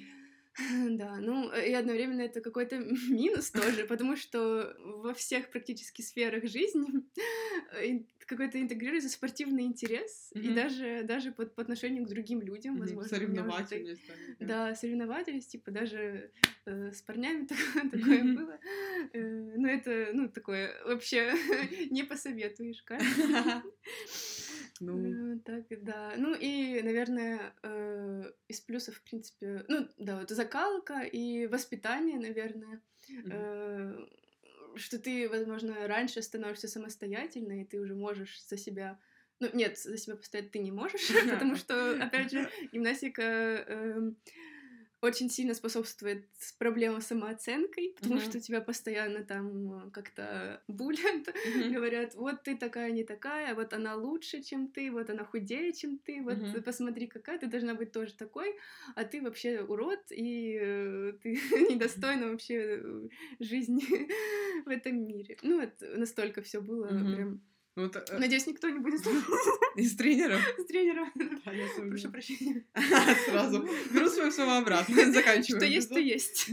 да, 0.90 1.18
ну 1.18 1.52
и 1.54 1.74
одновременно 1.74 2.22
это 2.22 2.42
какой-то 2.42 2.78
минус 3.10 3.52
тоже, 3.52 3.86
потому 3.86 4.16
что 4.16 4.76
во 4.80 5.14
всех 5.14 5.50
практически 5.50 6.02
сферах 6.02 6.46
жизни 6.46 7.04
какой-то 8.26 8.62
интегрируется 8.62 9.10
спортивный 9.10 9.64
интерес, 9.66 10.32
и 10.34 10.40
Мгм. 10.40 10.56
даже, 10.56 11.04
даже 11.04 11.32
по, 11.32 11.46
по 11.46 11.62
отношению 11.62 12.06
к 12.06 12.10
другим 12.10 12.42
людям, 12.42 12.74
Мгм. 12.76 12.82
возможно. 12.82 13.10
Соревновательность. 13.10 14.06
там, 14.08 14.16
Да, 14.40 14.76
соревновательность, 14.76 15.52
типа 15.52 15.72
даже 15.72 16.32
э, 16.66 16.92
с 16.92 17.02
парнями 17.02 17.46
такое, 17.46 17.90
такое 17.90 18.24
было. 18.24 18.60
Э, 19.14 19.54
ну 19.58 19.68
это, 19.68 20.10
ну 20.14 20.30
такое 20.30 20.74
вообще 20.86 21.34
не 21.92 22.04
посоветуешь, 22.04 22.82
кажется. 22.84 23.64
Ну, 24.80 25.36
Э, 25.36 25.40
Так, 25.46 25.84
да. 25.84 26.14
Ну 26.18 26.36
и, 26.36 26.82
наверное, 26.82 27.54
э, 27.64 28.32
из 28.48 28.60
плюсов, 28.62 28.96
в 28.96 29.04
принципе, 29.04 29.64
ну 29.68 29.88
да, 29.98 30.20
вот 30.20 30.30
закалка 30.30 31.02
и 31.02 31.48
воспитание, 31.48 32.20
наверное, 32.20 32.82
э, 33.30 34.06
что 34.76 35.00
ты, 35.00 35.30
возможно, 35.30 35.88
раньше 35.88 36.22
становишься 36.22 36.68
самостоятельной, 36.68 37.62
и 37.62 37.66
ты 37.66 37.80
уже 37.80 37.96
можешь 37.96 38.44
за 38.44 38.58
себя 38.58 39.00
ну, 39.42 39.50
нет, 39.54 39.78
за 39.78 39.98
себя 39.98 40.16
постоять 40.16 40.52
ты 40.52 40.60
не 40.60 40.72
можешь, 40.72 41.08
потому 41.30 41.56
что, 41.56 41.92
опять 42.04 42.32
же, 42.32 42.50
гимнастика 42.72 43.22
эм, 43.22 44.18
очень 45.06 45.30
сильно 45.30 45.54
способствует 45.54 46.26
проблемам 46.60 47.02
с 47.02 47.08
самооценкой, 47.08 47.94
потому 47.96 48.20
Мгм. 48.20 48.20
что 48.20 48.40
тебя 48.40 48.62
постоянно 48.62 49.24
там 49.24 49.88
э, 49.88 49.92
как-то 49.92 50.64
булят, 50.68 51.34
Мгм. 51.44 51.76
говорят, 51.76 52.16
вот 52.16 52.44
ты 52.44 52.58
такая 52.58 52.92
не 52.92 53.04
такая, 53.04 53.56
вот 53.56 53.74
она 53.74 53.96
лучше, 53.96 54.42
чем 54.42 54.68
ты, 54.72 54.92
вот 54.92 55.10
она 55.10 55.24
худее, 55.24 55.74
чем 55.74 55.98
ты, 56.00 56.22
вот 56.24 56.40
Мгм. 56.40 56.64
посмотри, 56.66 57.08
какая 57.08 57.40
ты 57.40 57.48
должна 57.48 57.74
быть 57.76 57.92
тоже 57.92 58.14
такой, 58.14 58.56
а 58.96 59.04
ты 59.04 59.22
вообще 59.22 59.62
урод, 59.62 60.12
и 60.12 60.58
э, 60.62 61.14
ты 61.22 61.34
недостойна 61.70 62.30
вообще 62.32 62.80
э, 62.82 63.08
жизни 63.40 63.84
в 64.66 64.70
этом 64.70 65.06
мире. 65.08 65.38
Ну, 65.42 65.62
вот 65.62 65.74
настолько 65.82 66.42
все 66.42 66.62
было 66.62 66.88
Мгм. 66.90 67.42
Вот, 67.76 67.96
э, 67.96 68.18
Надеюсь, 68.18 68.48
никто 68.48 68.70
не 68.70 68.80
будет 68.80 69.00
слушать 69.04 69.26
из 69.76 69.96
тренеров. 69.98 70.42
с 70.58 70.66
тренером. 70.66 71.12
Да, 71.46 71.52
я 71.52 71.68
Прошу 71.90 72.10
прощения. 72.10 72.66
Сразу. 73.26 73.68
Беру 73.92 74.08
свои 74.10 74.32
слова 74.32 74.60
обратно. 74.60 75.12
Заканчиваю. 75.12 75.60
Что 75.60 75.66
есть, 75.66 75.90
то 75.90 76.00
есть. 76.00 76.50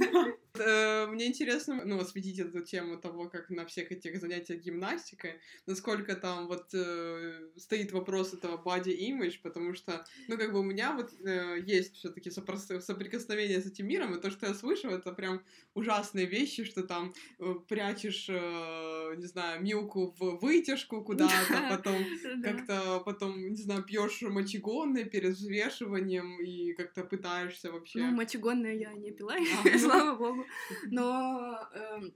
Э, 0.59 1.07
Мне 1.07 1.27
интересно, 1.29 1.83
ну, 1.85 1.99
осветить 1.99 2.39
эту 2.39 2.61
тему 2.61 2.99
того, 2.99 3.29
как 3.29 3.49
на 3.49 3.65
всех 3.65 3.91
этих 3.91 4.21
занятиях 4.21 4.61
гимнастикой, 4.61 5.41
насколько 5.67 6.15
там 6.15 6.47
вот 6.47 6.67
э, 6.75 7.49
стоит 7.57 7.93
вопрос 7.93 8.35
этого 8.35 8.63
body 8.63 8.95
image, 8.99 9.41
потому 9.43 9.75
что, 9.75 10.05
ну, 10.29 10.37
как 10.37 10.53
бы 10.53 10.61
у 10.61 10.63
меня 10.63 10.93
вот 10.93 11.11
э, 11.25 11.59
есть 11.65 11.95
все 11.95 12.11
таки 12.11 12.31
соприкосновение 12.31 13.61
с 13.63 13.67
этим 13.67 13.87
миром, 13.89 14.15
и 14.15 14.21
то, 14.21 14.31
что 14.31 14.47
я 14.47 14.55
слышу, 14.55 14.89
это 14.91 15.13
прям 15.13 15.43
ужасные 15.75 16.27
вещи, 16.27 16.65
что 16.65 16.83
там 16.83 17.15
э, 17.39 17.55
прячешь, 17.69 18.27
э, 18.29 19.15
не 19.17 19.27
знаю, 19.27 19.63
Милку 19.63 20.15
в 20.19 20.39
вытяжку 20.39 21.03
куда-то, 21.03 21.67
потом 21.71 21.97
как-то 22.43 23.01
потом, 23.01 23.49
не 23.53 23.63
знаю, 23.63 23.85
пьешь 23.85 24.21
мочегонные 24.21 25.07
перед 25.07 25.35
взвешиванием 25.35 26.43
и 26.45 26.75
как-то 26.75 27.05
пытаешься 27.05 27.73
вообще... 27.73 28.01
Ну, 28.01 28.11
мочегонное 28.13 28.75
я 28.75 28.93
не 28.93 29.13
пила, 29.13 29.35
А, 29.35 29.69
ну. 29.73 29.79
слава 29.79 30.15
богу. 30.17 30.42
Но 30.91 31.59
эм, 31.75 32.15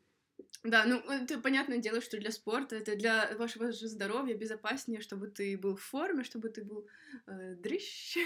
да, 0.67 0.85
ну 0.85 0.97
это 1.09 1.39
понятное 1.39 1.79
дело, 1.79 2.01
что 2.01 2.19
для 2.19 2.31
спорта, 2.33 2.77
это 2.77 2.97
для 2.97 3.31
вашего 3.39 3.71
же 3.73 3.87
здоровья 3.89 4.35
безопаснее, 4.35 5.01
чтобы 5.01 5.29
ты 5.29 5.57
был 5.57 5.77
в 5.77 5.83
форме, 5.83 6.25
чтобы 6.25 6.49
ты 6.49 6.65
был 6.65 6.87
э, 7.27 7.55
дрыщ, 7.55 8.17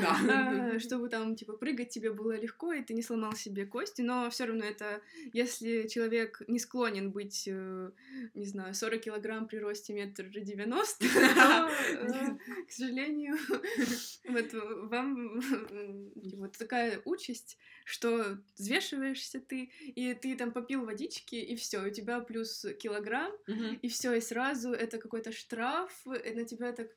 Да. 0.00 0.72
э, 0.74 0.78
чтобы 0.78 1.08
там 1.08 1.36
типа 1.36 1.52
прыгать 1.54 1.90
тебе 1.90 2.10
было 2.12 2.32
легко, 2.32 2.72
и 2.72 2.82
ты 2.82 2.94
не 2.94 3.02
сломал 3.02 3.34
себе 3.34 3.66
кости, 3.66 4.00
но 4.00 4.30
все 4.30 4.46
равно 4.46 4.64
это, 4.64 5.02
если 5.32 5.86
человек 5.86 6.42
не 6.48 6.58
склонен 6.58 7.10
быть, 7.10 7.44
э, 7.46 7.90
не 8.34 8.46
знаю, 8.46 8.74
40 8.74 9.00
килограмм 9.02 9.46
при 9.46 9.58
росте 9.58 9.92
метр 9.92 10.28
девяносто, 10.28 11.04
то, 11.04 11.68
к 12.68 12.70
сожалению, 12.70 13.36
вот 14.28 14.52
вам 14.88 15.40
э, 15.40 16.10
вот 16.36 16.56
такая 16.56 17.02
участь, 17.04 17.58
что 17.84 18.38
взвешиваешься 18.56 19.40
ты, 19.40 19.70
и 19.80 20.14
ты 20.14 20.36
там 20.36 20.52
попил 20.52 20.84
водички, 20.86 21.34
и 21.34 21.51
все, 21.56 21.78
у 21.86 21.90
тебя 21.90 22.20
плюс 22.20 22.64
килограмм, 22.80 23.32
Мгм. 23.46 23.74
и 23.82 23.88
все, 23.88 24.12
и 24.14 24.20
сразу 24.20 24.72
это 24.72 24.98
какой-то 24.98 25.32
штраф, 25.32 26.06
и 26.06 26.34
на 26.34 26.44
тебя 26.44 26.72
так, 26.72 26.88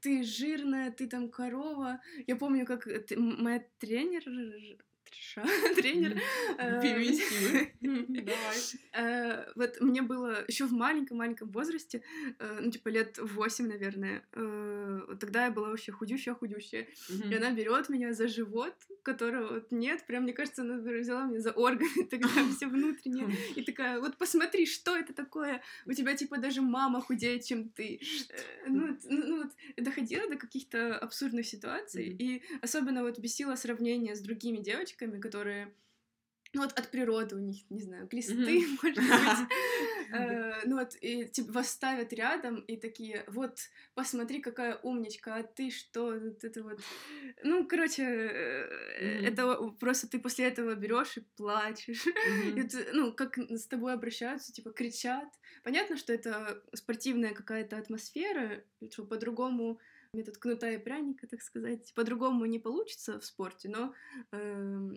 ты 0.00 0.22
жирная, 0.24 0.90
ты 0.90 1.06
там 1.06 1.30
корова. 1.30 2.00
Я 2.26 2.36
помню, 2.36 2.66
как 2.66 2.84
ты- 2.84 3.14
м- 3.16 3.42
моя 3.42 3.64
тренер, 3.78 4.22
Триша, 5.14 5.74
тренер, 5.74 6.20
э, 6.58 6.82
Феминистивы. 6.82 7.72
Давай. 7.80 8.58
Э, 8.92 9.52
вот 9.54 9.80
мне 9.80 10.02
было 10.02 10.44
еще 10.48 10.66
в 10.66 10.72
маленьком-маленьком 10.72 11.50
возрасте, 11.50 12.02
э, 12.38 12.58
ну, 12.60 12.70
типа 12.70 12.88
лет 12.88 13.18
8, 13.18 13.66
наверное, 13.66 14.24
тогда 15.20 15.46
я 15.46 15.50
была 15.50 15.70
вообще 15.70 15.92
худющая-худющая. 15.92 16.86
И 17.30 17.34
она 17.34 17.50
берет 17.52 17.88
меня 17.88 18.12
за 18.12 18.28
живот, 18.28 18.74
которого 19.02 19.54
вот 19.54 19.72
нет, 19.72 20.04
прям, 20.06 20.24
мне 20.24 20.32
кажется, 20.32 20.62
она 20.62 20.78
взяла 20.78 21.24
меня 21.24 21.40
за 21.40 21.52
органы 21.52 22.04
тогда 22.10 22.28
все 22.56 22.66
внутренние. 22.66 23.28
И 23.54 23.62
такая, 23.62 24.00
вот 24.00 24.16
посмотри, 24.16 24.66
что 24.66 24.96
это 24.96 25.12
такое? 25.12 25.62
У 25.86 25.92
тебя, 25.92 26.14
типа, 26.14 26.38
даже 26.38 26.62
мама 26.62 27.00
худее, 27.00 27.40
чем 27.40 27.68
ты. 27.68 28.00
Ну, 28.66 28.96
ну, 29.04 29.42
вот, 29.42 29.52
доходила 29.76 30.28
до 30.28 30.36
каких-то 30.36 30.96
абсурдных 30.98 31.46
ситуаций. 31.46 32.08
И 32.18 32.42
особенно 32.62 33.02
вот 33.02 33.18
бесило 33.18 33.54
сравнение 33.56 34.16
с 34.16 34.20
другими 34.20 34.58
девочками, 34.58 35.03
которые 35.20 35.72
ну 36.54 36.62
вот 36.62 36.72
от 36.78 36.90
природы 36.90 37.34
у 37.34 37.40
них, 37.40 37.68
не 37.68 37.82
знаю, 37.82 38.06
глисты, 38.06 38.34
mm-hmm. 38.34 38.78
может 38.82 38.98
быть. 38.98 39.58
Э, 40.12 40.60
ну 40.64 40.78
вот, 40.78 40.96
и 41.00 41.24
типа 41.24 41.52
вас 41.52 41.70
ставят 41.70 42.12
рядом 42.12 42.60
и 42.60 42.76
такие, 42.76 43.24
вот, 43.26 43.58
посмотри, 43.94 44.40
какая 44.40 44.76
умничка, 44.76 45.36
а 45.36 45.42
ты 45.42 45.70
что? 45.70 46.16
Вот 46.16 46.44
это 46.44 46.62
вот. 46.62 46.80
Ну, 47.42 47.66
короче, 47.66 48.04
mm-hmm. 48.04 49.26
это 49.26 49.56
просто 49.80 50.08
ты 50.08 50.20
после 50.20 50.46
этого 50.46 50.74
берешь 50.74 51.16
и 51.16 51.22
плачешь. 51.36 52.04
Ну, 52.92 53.12
как 53.12 53.36
с 53.36 53.66
тобой 53.66 53.92
обращаются, 53.92 54.52
типа, 54.52 54.70
кричат. 54.70 55.28
Понятно, 55.64 55.96
что 55.96 56.12
это 56.12 56.62
спортивная 56.72 57.34
какая-то 57.34 57.76
атмосфера, 57.76 58.62
что 58.90 59.04
по-другому 59.04 59.80
метод 60.14 60.38
кнута 60.38 60.70
и 60.70 60.78
пряника, 60.78 61.26
так 61.26 61.42
сказать, 61.42 61.92
по-другому 61.94 62.46
не 62.46 62.58
получится 62.58 63.18
в 63.18 63.24
спорте, 63.24 63.68
но 63.68 63.94
э, 64.32 64.90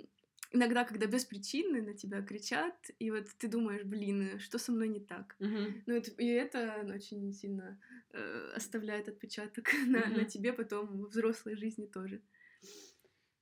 иногда, 0.52 0.84
когда 0.86 1.08
без 1.08 1.26
причины 1.26 1.82
на 1.82 1.94
тебя 1.94 2.22
кричат, 2.22 2.92
и 3.00 3.12
вот 3.12 3.28
ты 3.38 3.48
думаешь, 3.48 3.84
блин, 3.84 4.40
что 4.40 4.58
со 4.58 4.72
мной 4.72 4.88
не 4.88 5.00
так? 5.00 5.36
Uh-huh. 5.40 5.82
Ну, 5.86 5.96
это, 5.96 6.12
и 6.12 6.28
это 6.28 6.86
очень 6.94 7.34
сильно 7.34 7.80
э, 8.12 8.52
оставляет 8.56 9.10
отпечаток 9.10 9.72
на, 9.88 9.98
uh-huh. 9.98 10.18
на 10.18 10.26
тебе 10.26 10.54
потом 10.54 10.88
в 10.88 11.10
взрослой 11.10 11.56
жизни 11.56 11.86
тоже. 11.86 12.22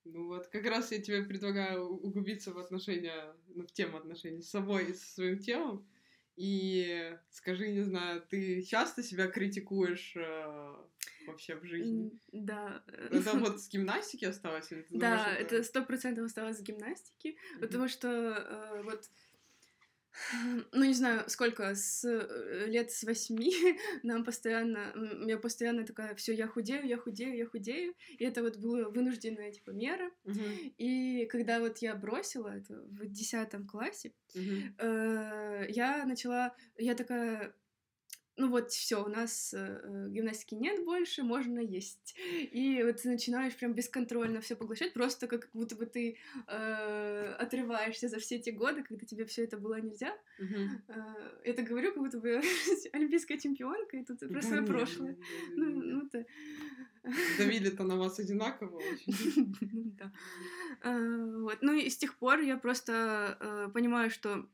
Ну 0.05 0.27
вот, 0.27 0.47
как 0.47 0.65
раз 0.65 0.91
я 0.91 1.01
тебе 1.01 1.23
предлагаю 1.23 1.87
углубиться 1.87 2.53
в 2.53 2.59
отношения, 2.59 3.33
ну, 3.47 3.65
в 3.65 3.71
тему 3.71 3.97
отношений 3.97 4.41
с 4.41 4.49
собой 4.49 4.91
и 4.91 4.93
со 4.93 5.13
своим 5.13 5.39
телом. 5.39 5.87
И 6.35 7.17
скажи, 7.31 7.69
не 7.69 7.83
знаю, 7.83 8.21
ты 8.29 8.61
часто 8.61 9.03
себя 9.03 9.27
критикуешь 9.27 10.13
э, 10.15 10.75
вообще 11.27 11.55
в 11.55 11.65
жизни? 11.65 12.11
Да. 12.31 12.83
Это 12.87 13.31
вот 13.39 13.61
с 13.61 13.69
гимнастики 13.69 14.25
осталось? 14.25 14.71
Или 14.71 14.81
ты 14.81 14.97
да, 14.97 15.17
думаешь, 15.17 15.39
это 15.39 15.63
сто 15.63 15.85
процентов 15.85 16.25
осталось 16.25 16.57
с 16.57 16.61
гимнастики, 16.61 17.29
mm-hmm. 17.29 17.59
потому 17.59 17.87
что 17.87 18.07
э, 18.09 18.83
вот 18.83 19.09
ну, 20.71 20.85
не 20.85 20.93
знаю, 20.93 21.29
сколько, 21.29 21.75
с 21.75 22.03
э, 22.05 22.65
лет 22.67 22.91
с 22.91 23.03
восьми 23.03 23.51
нам 24.03 24.23
постоянно, 24.23 24.93
я 25.25 25.37
постоянно 25.37 25.85
такая, 25.85 26.15
все, 26.15 26.33
я 26.33 26.47
худею, 26.47 26.85
я 26.85 26.97
худею, 26.97 27.35
я 27.35 27.45
худею, 27.45 27.93
и 28.17 28.23
это 28.23 28.41
вот 28.41 28.57
была 28.57 28.89
вынужденная, 28.89 29.51
типа, 29.51 29.71
мера, 29.71 30.09
uh-huh. 30.25 30.73
и 30.77 31.25
когда 31.27 31.59
вот 31.59 31.79
я 31.79 31.95
бросила 31.95 32.49
это 32.49 32.75
в 32.75 33.05
десятом 33.07 33.67
классе, 33.67 34.13
uh-huh. 34.35 34.73
э, 34.79 35.65
я 35.69 36.05
начала, 36.05 36.55
я 36.77 36.95
такая, 36.95 37.53
ну 38.37 38.49
вот 38.49 38.71
все, 38.71 39.03
у 39.03 39.07
нас 39.07 39.53
э, 39.53 40.07
гимнастики 40.09 40.55
нет 40.55 40.83
больше, 40.83 41.23
можно 41.23 41.59
есть. 41.59 42.15
И 42.51 42.83
вот 42.83 43.01
ты 43.01 43.09
начинаешь 43.09 43.55
прям 43.55 43.73
бесконтрольно 43.73 44.41
все 44.41 44.55
поглощать, 44.55 44.93
просто 44.93 45.27
как 45.27 45.49
будто 45.53 45.75
бы 45.75 45.85
ты 45.85 46.17
э, 46.47 47.35
отрываешься 47.39 48.09
за 48.09 48.19
все 48.19 48.35
эти 48.35 48.49
годы, 48.49 48.83
когда 48.83 49.05
тебе 49.05 49.25
все 49.25 49.43
это 49.43 49.57
было 49.57 49.79
нельзя. 49.79 50.13
Uh-huh. 50.39 50.67
Э, 50.89 51.39
это 51.43 51.61
говорю, 51.63 51.93
как 51.93 52.03
будто 52.03 52.19
бы 52.19 52.41
олимпийская 52.93 53.37
чемпионка, 53.37 53.97
и 53.97 54.03
тут 54.03 54.19
про 54.19 54.41
свое 54.41 54.63
прошлое. 54.63 55.17
Ну, 55.55 55.69
ну 55.69 56.09
то... 56.09 56.25
Давили-то 57.37 57.83
на 57.83 57.97
вас 57.97 58.19
одинаково 58.19 58.77
очень. 58.77 59.55
Да. 59.97 60.11
Э, 60.83 61.39
вот. 61.41 61.59
Ну 61.61 61.73
и 61.73 61.89
с 61.89 61.97
тех 61.97 62.17
пор 62.17 62.39
я 62.41 62.57
просто 62.57 63.37
э, 63.39 63.69
понимаю, 63.73 64.09
что 64.09 64.49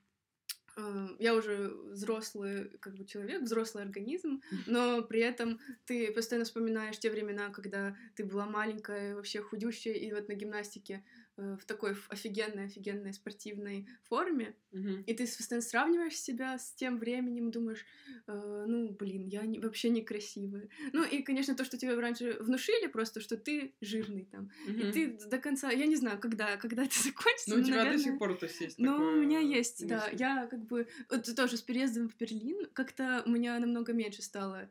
я 1.19 1.35
уже 1.35 1.69
взрослый 1.91 2.69
как 2.79 2.95
бы 2.95 3.05
человек, 3.05 3.41
взрослый 3.41 3.83
организм, 3.83 4.41
но 4.67 5.01
при 5.01 5.19
этом 5.19 5.59
ты 5.85 6.11
постоянно 6.11 6.45
вспоминаешь 6.45 6.99
те 6.99 7.09
времена, 7.09 7.49
когда 7.49 7.95
ты 8.15 8.23
была 8.23 8.45
маленькая, 8.45 9.15
вообще 9.15 9.41
худющая, 9.41 9.93
и 9.93 10.11
вот 10.13 10.27
на 10.27 10.33
гимнастике 10.33 11.03
в 11.37 11.65
такой 11.65 11.95
офигенной-офигенной 12.09 13.13
спортивной 13.13 13.87
форме, 14.03 14.55
mm-hmm. 14.73 15.03
и 15.05 15.13
ты 15.13 15.25
постоянно 15.25 15.61
сравниваешь 15.61 16.15
себя 16.15 16.57
с 16.57 16.73
тем 16.73 16.99
временем, 16.99 17.51
думаешь, 17.51 17.85
э, 18.27 18.65
ну, 18.67 18.89
блин, 18.91 19.25
я 19.27 19.41
не, 19.43 19.59
вообще 19.59 19.89
некрасивая. 19.89 20.69
Ну, 20.93 21.03
и, 21.03 21.21
конечно, 21.23 21.55
то, 21.55 21.65
что 21.65 21.77
тебе 21.77 21.95
раньше 21.99 22.37
внушили 22.39 22.87
просто, 22.87 23.21
что 23.21 23.37
ты 23.37 23.73
жирный 23.81 24.25
там, 24.25 24.51
mm-hmm. 24.67 24.89
и 24.89 24.91
ты 24.91 25.29
до 25.29 25.37
конца, 25.37 25.71
я 25.71 25.85
не 25.85 25.95
знаю, 25.95 26.19
когда, 26.19 26.57
когда 26.57 26.83
это 26.83 26.95
закончится. 27.03 27.55
Ну, 27.55 27.61
у 27.61 27.63
тебя 27.63 27.77
наверное... 27.77 27.97
до 27.97 28.03
сих 28.03 28.19
пор 28.19 28.37
то 28.37 28.45
есть 28.45 28.77
Ну, 28.77 28.91
такое... 28.91 29.13
у 29.13 29.21
меня 29.21 29.39
есть, 29.39 29.87
да, 29.87 30.09
я 30.11 30.47
как 30.47 30.65
бы, 30.65 30.87
вот 31.09 31.35
тоже 31.35 31.57
с 31.57 31.61
переездом 31.61 32.09
в 32.09 32.17
Берлин 32.17 32.67
как-то 32.73 33.23
у 33.25 33.29
меня 33.29 33.57
намного 33.59 33.93
меньше 33.93 34.21
стало 34.21 34.69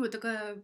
вот 0.00 0.10
такая 0.10 0.62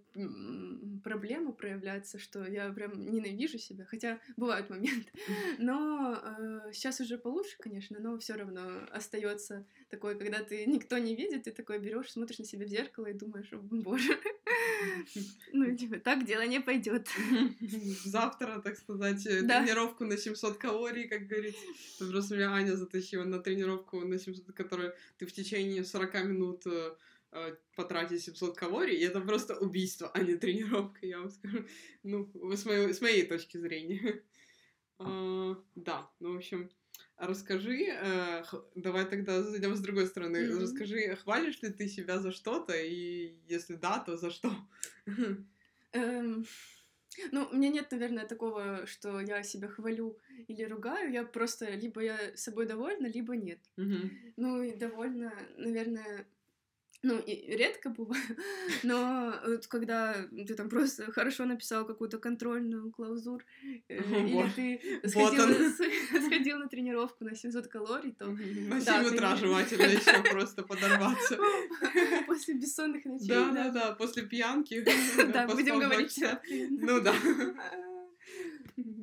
проблема 1.05 1.53
проявляется, 1.53 2.19
что 2.19 2.45
я 2.45 2.73
прям 2.73 3.13
ненавижу 3.13 3.59
себя, 3.59 3.85
хотя 3.85 4.19
бывают 4.37 4.71
моменты. 4.71 5.11
Но 5.59 6.19
э, 6.23 6.73
сейчас 6.73 7.01
уже 7.01 7.19
получше, 7.19 7.57
конечно, 7.59 7.99
но 8.01 8.19
все 8.19 8.35
равно 8.35 8.63
остается 8.91 9.67
такое, 9.89 10.15
когда 10.15 10.43
ты 10.43 10.67
никто 10.67 10.99
не 10.99 11.15
видит, 11.15 11.45
ты 11.45 11.53
такой 11.53 11.79
берешь, 11.79 12.11
смотришь 12.11 12.39
на 12.39 12.45
себя 12.45 12.67
в 12.67 12.69
зеркало 12.69 13.07
и 13.07 13.13
думаешь, 13.13 13.53
о 13.53 13.59
боже, 13.59 14.19
ну 15.53 15.77
типа 15.77 15.99
так 15.99 16.25
дело 16.25 16.47
не 16.47 16.61
пойдет. 16.61 17.09
Завтра, 18.05 18.61
так 18.61 18.77
сказать, 18.77 19.27
э, 19.27 19.43
тренировку 19.43 20.05
на 20.05 20.17
700 20.17 20.57
калорий, 20.57 21.09
как 21.09 21.27
говорится. 21.27 21.61
Просто 21.99 22.35
меня 22.35 22.53
Аня 22.53 22.77
затащила 22.77 23.25
на 23.25 23.39
тренировку 23.39 24.01
на 24.01 24.19
700, 24.19 24.53
которую 24.53 24.95
ты 25.19 25.27
в 25.27 25.33
течение 25.33 25.85
40 25.85 26.25
минут 26.25 26.67
Э, 26.71 26.95
потратить 27.77 28.23
700 28.23 28.57
калорий, 28.57 28.97
и 28.97 29.05
это 29.05 29.21
просто 29.21 29.57
убийство, 29.57 30.11
а 30.15 30.21
не 30.21 30.37
тренировка, 30.37 31.07
я 31.07 31.19
вам 31.21 31.31
скажу. 31.31 31.65
Ну, 32.03 32.31
с 32.57 32.65
моей, 32.65 32.93
с 32.93 33.01
моей 33.01 33.27
точки 33.27 33.59
зрения. 33.59 34.23
Uh, 34.99 35.57
да, 35.77 36.11
ну, 36.21 36.35
в 36.35 36.37
общем, 36.37 36.69
расскажи, 37.17 37.87
uh, 37.87 38.45
давай 38.75 39.07
тогда 39.07 39.43
зайдем 39.43 39.75
с 39.75 39.81
другой 39.81 40.07
стороны. 40.07 40.61
Расскажи, 40.61 41.17
хвалишь 41.17 41.63
ли 41.63 41.71
ты 41.71 41.89
себя 41.89 42.19
за 42.19 42.33
что-то, 42.33 42.75
и 42.75 43.37
если 43.49 43.77
да, 43.77 43.99
то 44.01 44.17
за 44.17 44.31
что? 44.31 44.53
Um... 45.93 46.47
Ну, 47.33 47.49
у 47.51 47.57
меня 47.57 47.71
нет, 47.71 47.91
наверное, 47.91 48.25
такого, 48.25 48.87
что 48.87 49.21
я 49.21 49.43
себя 49.43 49.69
хвалю 49.69 50.17
или 50.49 50.63
ругаю. 50.65 51.13
Я 51.13 51.25
просто 51.25 51.69
либо 51.71 52.01
я 52.01 52.17
собой 52.37 52.67
довольна, 52.67 53.09
либо 53.09 53.37
нет. 53.37 53.59
Mm-hmm. 53.77 54.35
Ну 54.37 54.63
и 54.63 54.77
довольна, 54.77 55.33
наверное, 55.57 56.27
ну, 57.03 57.19
и 57.19 57.57
редко 57.57 57.89
бывает, 57.89 58.23
но 58.83 59.35
вот 59.47 59.67
когда 59.67 60.15
ты 60.31 60.55
там 60.55 60.69
просто 60.69 61.11
хорошо 61.13 61.47
написал 61.47 61.87
какую-то 61.87 62.19
контрольную 62.19 62.91
клаузур, 62.93 63.45
э, 63.89 63.97
или 63.99 64.51
ты 64.55 65.09
сходил, 65.09 65.45
сходил 66.27 66.59
на 66.59 66.69
тренировку 66.69 67.25
на 67.25 67.35
700 67.35 67.69
калорий, 67.69 68.13
то... 68.13 68.27
На 68.27 68.81
7 68.81 69.15
утра 69.15 69.37
желательно 69.37 69.85
еще 69.85 70.23
просто 70.31 70.63
подорваться. 70.63 71.39
После 72.27 72.55
бессонных 72.55 73.05
ночей. 73.05 73.29
Да, 73.29 73.51
да, 73.51 73.71
да, 73.71 73.93
после 73.93 74.25
пьянки. 74.25 74.85
Да, 75.33 75.47
будем 75.47 75.79
говорить. 75.79 76.23
Ну 76.71 77.01
да. 77.01 77.15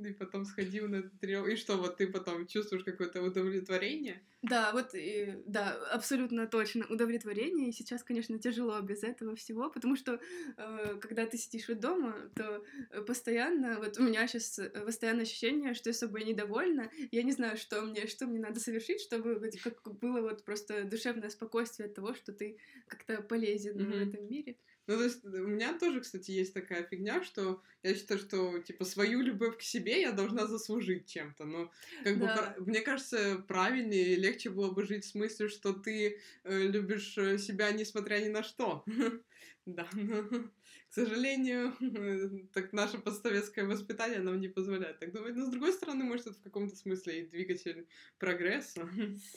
И 0.08 0.14
потом 0.14 0.46
сходил 0.46 0.88
на 0.88 1.04
тренировку. 1.04 1.52
И 1.52 1.56
что, 1.56 1.78
вот 1.78 1.98
ты 1.98 2.08
потом 2.08 2.48
чувствуешь 2.48 2.84
какое-то 2.84 3.22
удовлетворение? 3.22 4.22
Да, 4.42 4.72
вот, 4.72 4.94
и, 4.94 5.34
да, 5.46 5.74
абсолютно 5.92 6.48
точно 6.48 6.86
удовлетворение. 6.88 7.70
И 7.70 7.74
сейчас, 7.74 8.04
конечно, 8.04 8.40
тяжело 8.40 8.80
без 8.82 9.04
этого 9.04 9.36
всего, 9.36 9.70
потому 9.70 9.96
что 9.96 10.20
э, 10.58 11.00
когда 11.02 11.26
ты 11.26 11.38
сидишь 11.38 11.68
вот 11.68 11.80
дома, 11.80 12.16
то 12.36 12.64
постоянно, 13.06 13.80
вот 13.80 13.98
у 13.98 14.04
меня 14.04 14.28
сейчас 14.28 14.60
постоянное 14.86 15.24
ощущение, 15.24 15.74
что 15.74 15.90
я 15.90 15.94
собой 15.94 16.24
недовольна. 16.24 16.90
Я 17.12 17.24
не 17.24 17.32
знаю, 17.32 17.58
что 17.58 17.82
мне, 17.82 18.08
что 18.08 18.28
мне 18.28 18.40
надо 18.40 18.60
совершить, 18.60 19.02
чтобы 19.02 19.42
как 19.64 20.00
было 20.00 20.22
вот 20.22 20.46
просто 20.46 20.84
душевное 20.84 21.30
спокойствие 21.30 21.88
от 21.88 21.96
того, 21.96 22.14
что 22.14 22.32
ты 22.32 22.58
как-то 22.88 23.22
полезен 23.22 23.78
mm-hmm. 23.78 24.06
в 24.06 24.10
этом 24.10 24.30
мире. 24.30 24.56
Ну, 24.88 24.96
то 24.98 25.04
есть 25.04 25.24
у 25.26 25.48
меня 25.48 25.78
тоже, 25.78 26.00
кстати, 26.00 26.32
есть 26.32 26.54
такая 26.54 26.84
фигня, 26.84 27.22
что 27.22 27.62
я 27.84 27.94
считаю, 27.94 28.20
что, 28.20 28.60
типа, 28.60 28.86
свою 28.86 29.22
любовь 29.22 29.58
к 29.58 29.62
себе 29.62 30.02
я 30.02 30.14
должна 30.14 30.48
заслужить 30.48 31.08
чем-то. 31.08 31.44
Но, 31.44 31.72
как 32.04 32.20
да. 32.20 32.56
бы, 32.58 32.66
мне 32.66 32.82
кажется, 32.82 33.44
правильнее 33.48 34.14
и 34.14 34.16
легче 34.16 34.50
было 34.50 34.72
бы 34.72 34.86
жить 34.86 35.04
с 35.04 35.14
мыслью, 35.14 35.50
что 35.50 35.74
ты 35.74 36.20
э, 36.44 36.62
любишь 36.64 37.18
э, 37.18 37.38
себя, 37.38 37.72
несмотря 37.72 38.20
ни 38.20 38.30
на 38.30 38.44
что. 38.44 38.86
Да, 39.68 39.84
к 39.84 40.94
сожалению, 40.94 41.74
так 42.54 42.72
наше 42.72 43.00
постсоветское 43.00 43.66
воспитание 43.66 44.20
нам 44.22 44.40
не 44.40 44.48
позволяет 44.48 45.00
так 45.00 45.12
думать. 45.12 45.36
Но, 45.36 45.46
с 45.46 45.50
другой 45.50 45.74
стороны, 45.74 46.06
может, 46.06 46.28
это 46.28 46.40
в 46.40 46.42
каком-то 46.42 46.74
смысле 46.78 47.20
и 47.20 47.28
двигатель 47.28 47.86
прогресса. 48.18 48.90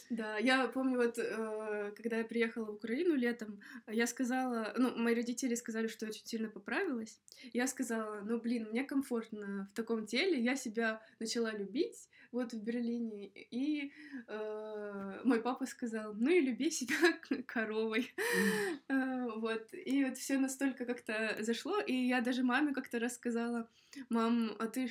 Да, 0.08 0.38
я 0.38 0.68
помню, 0.68 0.98
вот, 0.98 1.18
э, 1.18 1.92
когда 1.96 2.18
я 2.18 2.24
приехала 2.24 2.66
в 2.66 2.74
Украину 2.76 3.16
летом, 3.16 3.60
я 3.88 4.06
сказала, 4.06 4.72
ну, 4.76 4.96
мои 4.96 5.16
родители 5.16 5.56
сказали, 5.56 5.88
что 5.88 6.06
я 6.06 6.10
очень 6.10 6.26
сильно 6.26 6.48
поправилась. 6.48 7.20
Я 7.52 7.66
сказала, 7.66 8.20
ну, 8.20 8.38
блин, 8.40 8.68
мне 8.70 8.84
комфортно 8.84 9.68
в 9.72 9.76
таком 9.76 10.06
теле, 10.06 10.40
я 10.40 10.54
себя 10.54 11.02
начала 11.18 11.50
любить, 11.50 12.08
вот 12.32 12.52
в 12.52 12.62
Берлине. 12.62 13.30
И 13.34 13.92
э, 14.28 15.20
мой 15.24 15.40
папа 15.40 15.66
сказал, 15.66 16.14
ну 16.14 16.30
и 16.30 16.40
люби 16.40 16.70
себя 16.70 16.96
коровой. 17.46 18.12
Э, 18.88 19.26
вот. 19.36 19.68
И 19.72 20.04
вот 20.04 20.16
все 20.18 20.38
настолько 20.38 20.84
как-то 20.84 21.36
зашло. 21.40 21.80
И 21.80 21.94
я 21.94 22.20
даже 22.20 22.42
маме 22.42 22.72
как-то 22.72 22.98
рассказала, 22.98 23.68
мам, 24.08 24.54
а 24.58 24.66
ты, 24.66 24.88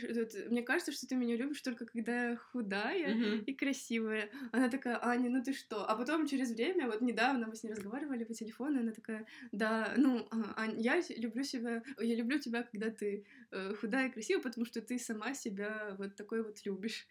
мне 0.49 0.61
кажется, 0.61 0.91
что 0.91 1.07
ты 1.07 1.15
меня 1.15 1.35
любишь 1.35 1.61
только 1.61 1.85
когда 1.85 2.29
я 2.29 2.35
худая 2.37 3.13
mm-hmm. 3.13 3.43
и 3.45 3.53
красивая. 3.53 4.29
Она 4.51 4.69
такая, 4.69 4.99
Аня, 5.03 5.29
ну 5.29 5.43
ты 5.43 5.53
что? 5.53 5.89
А 5.89 5.95
потом 5.95 6.27
через 6.27 6.51
время, 6.51 6.87
вот 6.87 7.01
недавно 7.01 7.47
мы 7.47 7.55
с 7.55 7.63
ней 7.63 7.71
разговаривали 7.71 8.23
по 8.23 8.33
телефону, 8.33 8.81
она 8.81 8.91
такая, 8.91 9.25
да, 9.51 9.93
ну, 9.97 10.27
а, 10.31 10.63
Ань, 10.63 10.79
я 10.81 11.01
люблю 11.17 11.43
себя, 11.43 11.83
я 11.99 12.15
люблю 12.15 12.39
тебя, 12.39 12.63
когда 12.63 12.89
ты 12.89 13.25
э, 13.51 13.73
худая 13.75 14.09
и 14.09 14.11
красивая, 14.11 14.43
потому 14.43 14.65
что 14.65 14.81
ты 14.81 14.99
сама 14.99 15.33
себя 15.33 15.95
вот 15.97 16.15
такой 16.15 16.43
вот 16.43 16.65
любишь. 16.65 17.07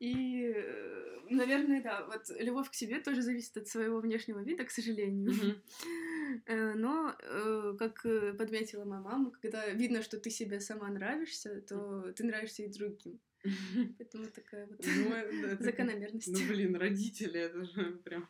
И, 0.00 0.52
э, 0.54 1.18
наверное, 1.30 1.82
да, 1.82 2.04
вот 2.06 2.22
любовь 2.38 2.70
к 2.70 2.74
себе 2.74 3.00
тоже 3.00 3.22
зависит 3.22 3.56
от 3.56 3.68
своего 3.68 4.00
внешнего 4.00 4.40
вида, 4.40 4.64
к 4.64 4.70
сожалению. 4.70 5.32
Mm-hmm. 5.32 6.74
Но, 6.76 7.14
э, 7.20 7.74
как 7.78 8.02
подметила 8.36 8.84
моя 8.84 9.02
мама, 9.02 9.30
когда 9.30 9.68
видно, 9.68 10.02
что 10.02 10.18
ты 10.18 10.30
себе 10.30 10.60
сама 10.60 10.88
нравишься, 10.88 11.60
то 11.62 12.12
ты 12.12 12.24
нравишься 12.24 12.62
и 12.62 12.72
другим. 12.72 13.20
Поэтому 13.98 14.26
такая 14.26 14.66
вот 14.66 14.84
ну, 14.84 15.56
закономерность. 15.60 16.28
Ну, 16.28 16.38
блин, 16.48 16.76
родители, 16.76 17.40
это 17.40 17.64
же 17.64 17.92
прям 18.04 18.28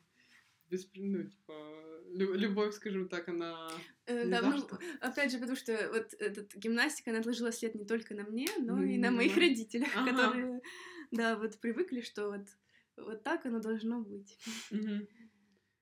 без, 0.73 0.89
ну, 0.95 1.23
типа, 1.25 1.53
любовь, 2.15 2.75
скажем 2.75 3.09
так, 3.09 3.29
она... 3.29 3.71
Э, 4.07 4.27
да, 4.27 4.41
ну, 4.41 4.67
опять 5.03 5.31
же, 5.31 5.39
потому 5.39 5.57
что 5.57 5.73
вот 5.93 6.15
эта 6.19 6.47
гимнастика, 6.59 7.11
она 7.11 7.21
отложила 7.21 7.53
след 7.53 7.75
не 7.75 7.85
только 7.85 8.15
на 8.15 8.25
мне, 8.25 8.49
но 8.59 8.83
и 8.83 8.97
на 8.97 9.11
моих 9.11 9.37
родителях, 9.37 9.91
ага. 9.95 10.11
которые, 10.11 10.61
да, 11.13 11.37
вот 11.37 11.59
привыкли, 11.61 12.01
что 12.01 12.31
вот, 12.31 12.49
вот 12.97 13.23
так 13.23 13.47
оно 13.47 13.61
должно 13.61 14.01
быть. 14.01 14.37
Угу. 14.71 15.07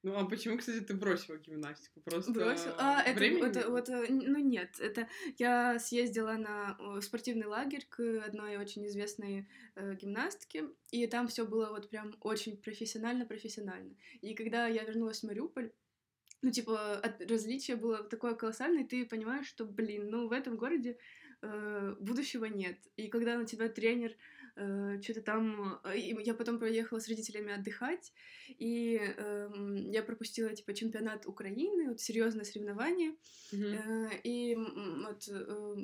Ну, 0.02 0.16
а 0.16 0.24
почему, 0.24 0.56
кстати, 0.56 0.80
ты 0.80 0.94
бросила 0.94 1.36
гимнастику? 1.36 2.00
Просто 2.00 2.32
Бросила? 2.32 2.74
А, 2.78 3.02
это, 3.02 3.22
это, 3.22 3.70
вот, 3.70 3.90
э, 3.90 4.06
ну, 4.08 4.38
нет, 4.38 4.80
это 4.80 5.06
я 5.36 5.78
съездила 5.78 6.36
на 6.36 6.78
спортивный 7.02 7.46
лагерь 7.46 7.86
к 7.86 8.00
одной 8.24 8.56
очень 8.56 8.86
известной 8.86 9.46
э, 9.76 9.94
гимнастке, 9.96 10.70
и 10.90 11.06
там 11.06 11.28
все 11.28 11.44
было 11.44 11.68
вот 11.68 11.90
прям 11.90 12.14
очень 12.20 12.56
профессионально-профессионально. 12.56 13.94
И 14.22 14.34
когда 14.34 14.66
я 14.68 14.84
вернулась 14.84 15.20
в 15.20 15.26
Мариуполь, 15.26 15.70
ну, 16.40 16.50
типа, 16.50 16.98
от, 16.98 17.20
различие 17.30 17.76
было 17.76 18.02
такое 18.02 18.34
колоссальное, 18.34 18.84
и 18.84 18.86
ты 18.86 19.04
понимаешь, 19.04 19.46
что, 19.46 19.66
блин, 19.66 20.08
ну, 20.08 20.28
в 20.28 20.32
этом 20.32 20.56
городе 20.56 20.96
э, 21.42 21.94
будущего 22.00 22.46
нет. 22.46 22.78
И 22.96 23.08
когда 23.08 23.36
на 23.36 23.44
тебя 23.44 23.68
тренер 23.68 24.16
э, 24.60 25.00
что-то 25.02 25.22
там... 25.22 25.80
Э, 25.84 25.96
я 25.96 26.34
потом 26.34 26.58
поехала 26.58 27.00
с 27.00 27.08
родителями 27.08 27.52
отдыхать, 27.52 28.12
и 28.58 29.00
э, 29.00 29.48
я 29.90 30.02
пропустила, 30.02 30.54
типа, 30.54 30.74
чемпионат 30.74 31.26
Украины, 31.26 31.88
вот 31.88 32.00
серьезное 32.00 32.44
соревнование. 32.44 33.14
Mm-hmm. 33.52 34.10
Э, 34.12 34.20
и 34.24 34.54
вот 34.54 35.28
э, 35.28 35.76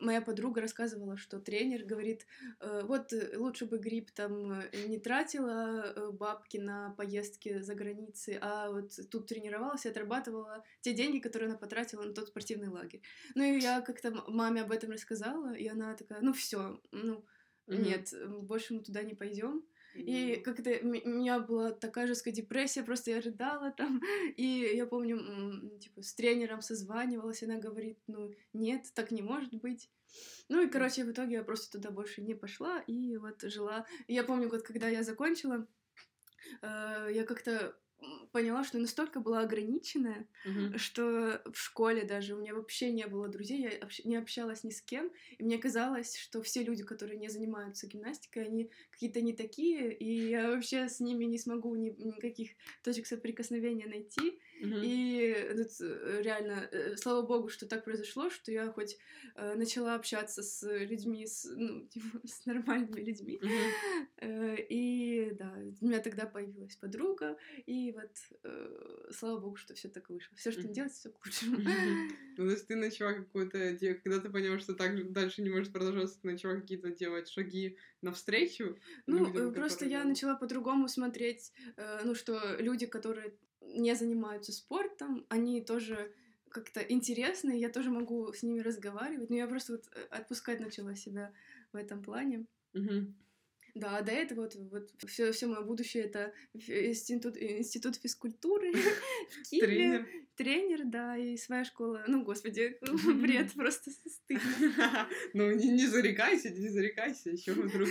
моя 0.00 0.20
подруга 0.20 0.60
рассказывала, 0.60 1.16
что 1.16 1.40
тренер 1.40 1.84
говорит, 1.84 2.26
э, 2.60 2.82
вот 2.84 3.12
лучше 3.36 3.66
бы 3.66 3.78
Гриб 3.78 4.10
там 4.12 4.62
не 4.86 4.98
тратила 4.98 5.92
э, 5.94 6.10
бабки 6.12 6.58
на 6.58 6.90
поездки 6.90 7.60
за 7.60 7.74
границей, 7.74 8.38
а 8.40 8.70
вот 8.70 8.92
тут 9.10 9.26
тренировалась 9.26 9.86
и 9.86 9.88
отрабатывала 9.88 10.64
те 10.80 10.92
деньги, 10.92 11.18
которые 11.18 11.48
она 11.48 11.58
потратила 11.58 12.02
на 12.02 12.12
тот 12.12 12.28
спортивный 12.28 12.68
лагерь. 12.68 13.02
Ну 13.34 13.42
и 13.42 13.60
я 13.60 13.80
как-то 13.80 14.10
маме 14.28 14.62
об 14.62 14.72
этом 14.72 14.90
рассказала, 14.90 15.54
и 15.54 15.66
она 15.68 15.94
такая, 15.94 16.20
ну 16.20 16.32
все, 16.32 16.80
ну 16.92 17.24
mm-hmm. 17.70 17.84
нет, 17.84 18.14
больше 18.42 18.74
мы 18.74 18.80
туда 18.80 19.02
не 19.02 19.14
пойдем. 19.14 19.64
Mm-hmm. 19.94 20.02
И 20.02 20.36
как-то 20.36 20.70
у 20.82 20.86
меня 20.86 21.40
была 21.40 21.72
такая 21.72 22.06
жесткая 22.06 22.32
депрессия, 22.32 22.82
просто 22.82 23.10
я 23.10 23.20
рыдала 23.20 23.72
там, 23.72 24.00
и 24.36 24.72
я 24.74 24.86
помню, 24.86 25.78
типа, 25.78 26.02
с 26.02 26.14
тренером 26.14 26.62
созванивалась, 26.62 27.42
она 27.42 27.56
говорит, 27.56 27.98
ну, 28.06 28.32
нет, 28.52 28.86
так 28.94 29.10
не 29.10 29.22
может 29.22 29.54
быть. 29.54 29.90
Ну 30.48 30.62
и, 30.62 30.68
короче, 30.68 31.04
в 31.04 31.10
итоге 31.10 31.34
я 31.36 31.44
просто 31.44 31.78
туда 31.78 31.90
больше 31.90 32.22
не 32.22 32.34
пошла, 32.34 32.80
и 32.80 33.16
вот 33.16 33.42
жила. 33.42 33.86
Я 34.08 34.24
помню, 34.24 34.48
вот 34.48 34.62
когда 34.62 34.88
я 34.88 35.02
закончила, 35.02 35.66
э, 36.62 37.08
я 37.12 37.24
как-то 37.24 37.76
поняла, 38.32 38.64
что 38.64 38.78
настолько 38.78 39.20
была 39.20 39.40
ограниченная, 39.40 40.26
mm-hmm. 40.46 40.78
что 40.78 41.42
в 41.52 41.58
школе 41.58 42.04
даже 42.04 42.34
у 42.34 42.38
меня 42.38 42.54
вообще 42.54 42.90
не 42.92 43.06
было 43.06 43.28
друзей, 43.28 43.62
я 43.62 43.88
не 44.04 44.16
общалась 44.16 44.64
ни 44.64 44.70
с 44.70 44.80
кем, 44.80 45.10
и 45.38 45.42
мне 45.42 45.58
казалось, 45.58 46.16
что 46.16 46.42
все 46.42 46.62
люди, 46.62 46.84
которые 46.84 47.18
не 47.18 47.28
занимаются 47.28 47.86
гимнастикой, 47.86 48.44
они 48.44 48.70
какие-то 48.90 49.20
не 49.20 49.32
такие, 49.32 49.92
и 49.92 50.28
я 50.28 50.50
вообще 50.50 50.88
с 50.88 51.00
ними 51.00 51.24
не 51.24 51.38
смогу 51.38 51.74
ни, 51.74 51.90
никаких 51.90 52.50
точек 52.82 53.06
соприкосновения 53.06 53.86
найти. 53.86 54.40
Mm-hmm. 54.60 54.80
И 54.84 55.54
тут 55.56 55.68
э, 55.80 56.22
реально, 56.22 56.68
э, 56.70 56.96
слава 56.96 57.22
богу, 57.22 57.48
что 57.48 57.66
так 57.66 57.84
произошло, 57.84 58.30
что 58.30 58.52
я 58.52 58.70
хоть 58.72 58.98
э, 59.36 59.54
начала 59.54 59.94
общаться 59.94 60.42
с 60.42 60.62
людьми, 60.86 61.26
с, 61.26 61.44
ну, 61.56 61.86
типа, 61.90 62.20
с 62.24 62.46
нормальными 62.46 63.00
людьми. 63.00 63.40
Mm-hmm. 63.42 63.70
Э, 64.18 64.56
и 64.68 65.30
да, 65.32 65.54
у 65.80 65.86
меня 65.86 66.00
тогда 66.00 66.26
появилась 66.26 66.76
подруга, 66.76 67.36
и 67.66 67.92
вот 67.92 68.10
э, 68.44 69.10
слава 69.12 69.40
богу, 69.40 69.56
что 69.56 69.74
все 69.74 69.88
так 69.88 70.10
вышло. 70.10 70.36
Все, 70.36 70.52
что 70.52 70.62
mm-hmm. 70.62 70.72
делать, 70.72 70.92
все 70.92 71.10
к 71.10 71.24
лучшему. 71.24 71.56
Mm-hmm. 71.56 72.10
Ну, 72.40 72.46
то 72.46 72.52
есть 72.52 72.66
ты 72.68 72.76
начала 72.76 73.12
какую-то, 73.12 73.76
когда 74.02 74.18
ты 74.18 74.30
поняла, 74.30 74.58
что 74.58 74.74
так 74.74 75.12
дальше 75.12 75.42
не 75.42 75.50
может 75.50 75.72
продолжаться, 75.72 76.18
ты 76.20 76.28
начала 76.28 76.54
какие-то 76.54 76.90
делать 76.90 77.28
шаги 77.28 77.76
навстречу? 78.02 78.78
Ну, 79.06 79.26
людям, 79.26 79.52
просто 79.52 79.80
которые... 79.80 79.98
я 79.98 80.04
начала 80.04 80.34
по-другому 80.36 80.88
смотреть, 80.88 81.52
э, 81.76 82.00
ну, 82.04 82.14
что 82.14 82.56
люди, 82.58 82.86
которые 82.86 83.34
не 83.60 83.94
занимаются 83.94 84.52
спортом, 84.52 85.26
они 85.28 85.60
тоже 85.60 86.12
как-то 86.48 86.80
интересные, 86.80 87.60
я 87.60 87.68
тоже 87.68 87.90
могу 87.90 88.32
с 88.32 88.42
ними 88.42 88.60
разговаривать, 88.60 89.30
но 89.30 89.36
я 89.36 89.46
просто 89.46 89.72
вот 89.72 89.88
э, 89.94 90.02
отпускать 90.10 90.60
начала 90.60 90.94
себя 90.96 91.32
в 91.72 91.76
этом 91.76 92.02
плане. 92.02 92.46
Угу. 92.74 93.14
Да, 93.74 93.98
а 93.98 94.02
до 94.02 94.10
этого 94.10 94.42
вот, 94.42 94.56
вот 94.56 94.90
все, 95.06 95.30
все 95.32 95.46
мое 95.46 95.62
будущее 95.62 96.04
это 96.04 96.32
институт, 96.54 97.36
институт 97.36 97.96
физкультуры 97.96 98.72
в 99.44 99.48
Киеве. 99.48 100.06
Тренер. 100.40 100.86
Да, 100.86 101.18
и 101.18 101.36
своя 101.36 101.64
школа. 101.66 102.02
Ну, 102.06 102.24
господи, 102.24 102.78
бред, 103.20 103.52
просто 103.52 103.90
стыдно. 103.90 105.06
Ну, 105.34 105.50
не, 105.50 105.68
не 105.68 105.86
зарекайся, 105.86 106.48
не 106.48 106.68
зарекайся, 106.68 107.28
еще 107.28 107.52
вдруг 107.52 107.88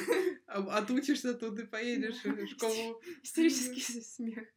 отучишься, 0.47 1.35
тут 1.35 1.59
и 1.59 1.67
поедешь 1.67 2.23
в 2.23 2.47
школу. 2.47 2.99
Истерический 3.23 4.01
смех. 4.01 4.47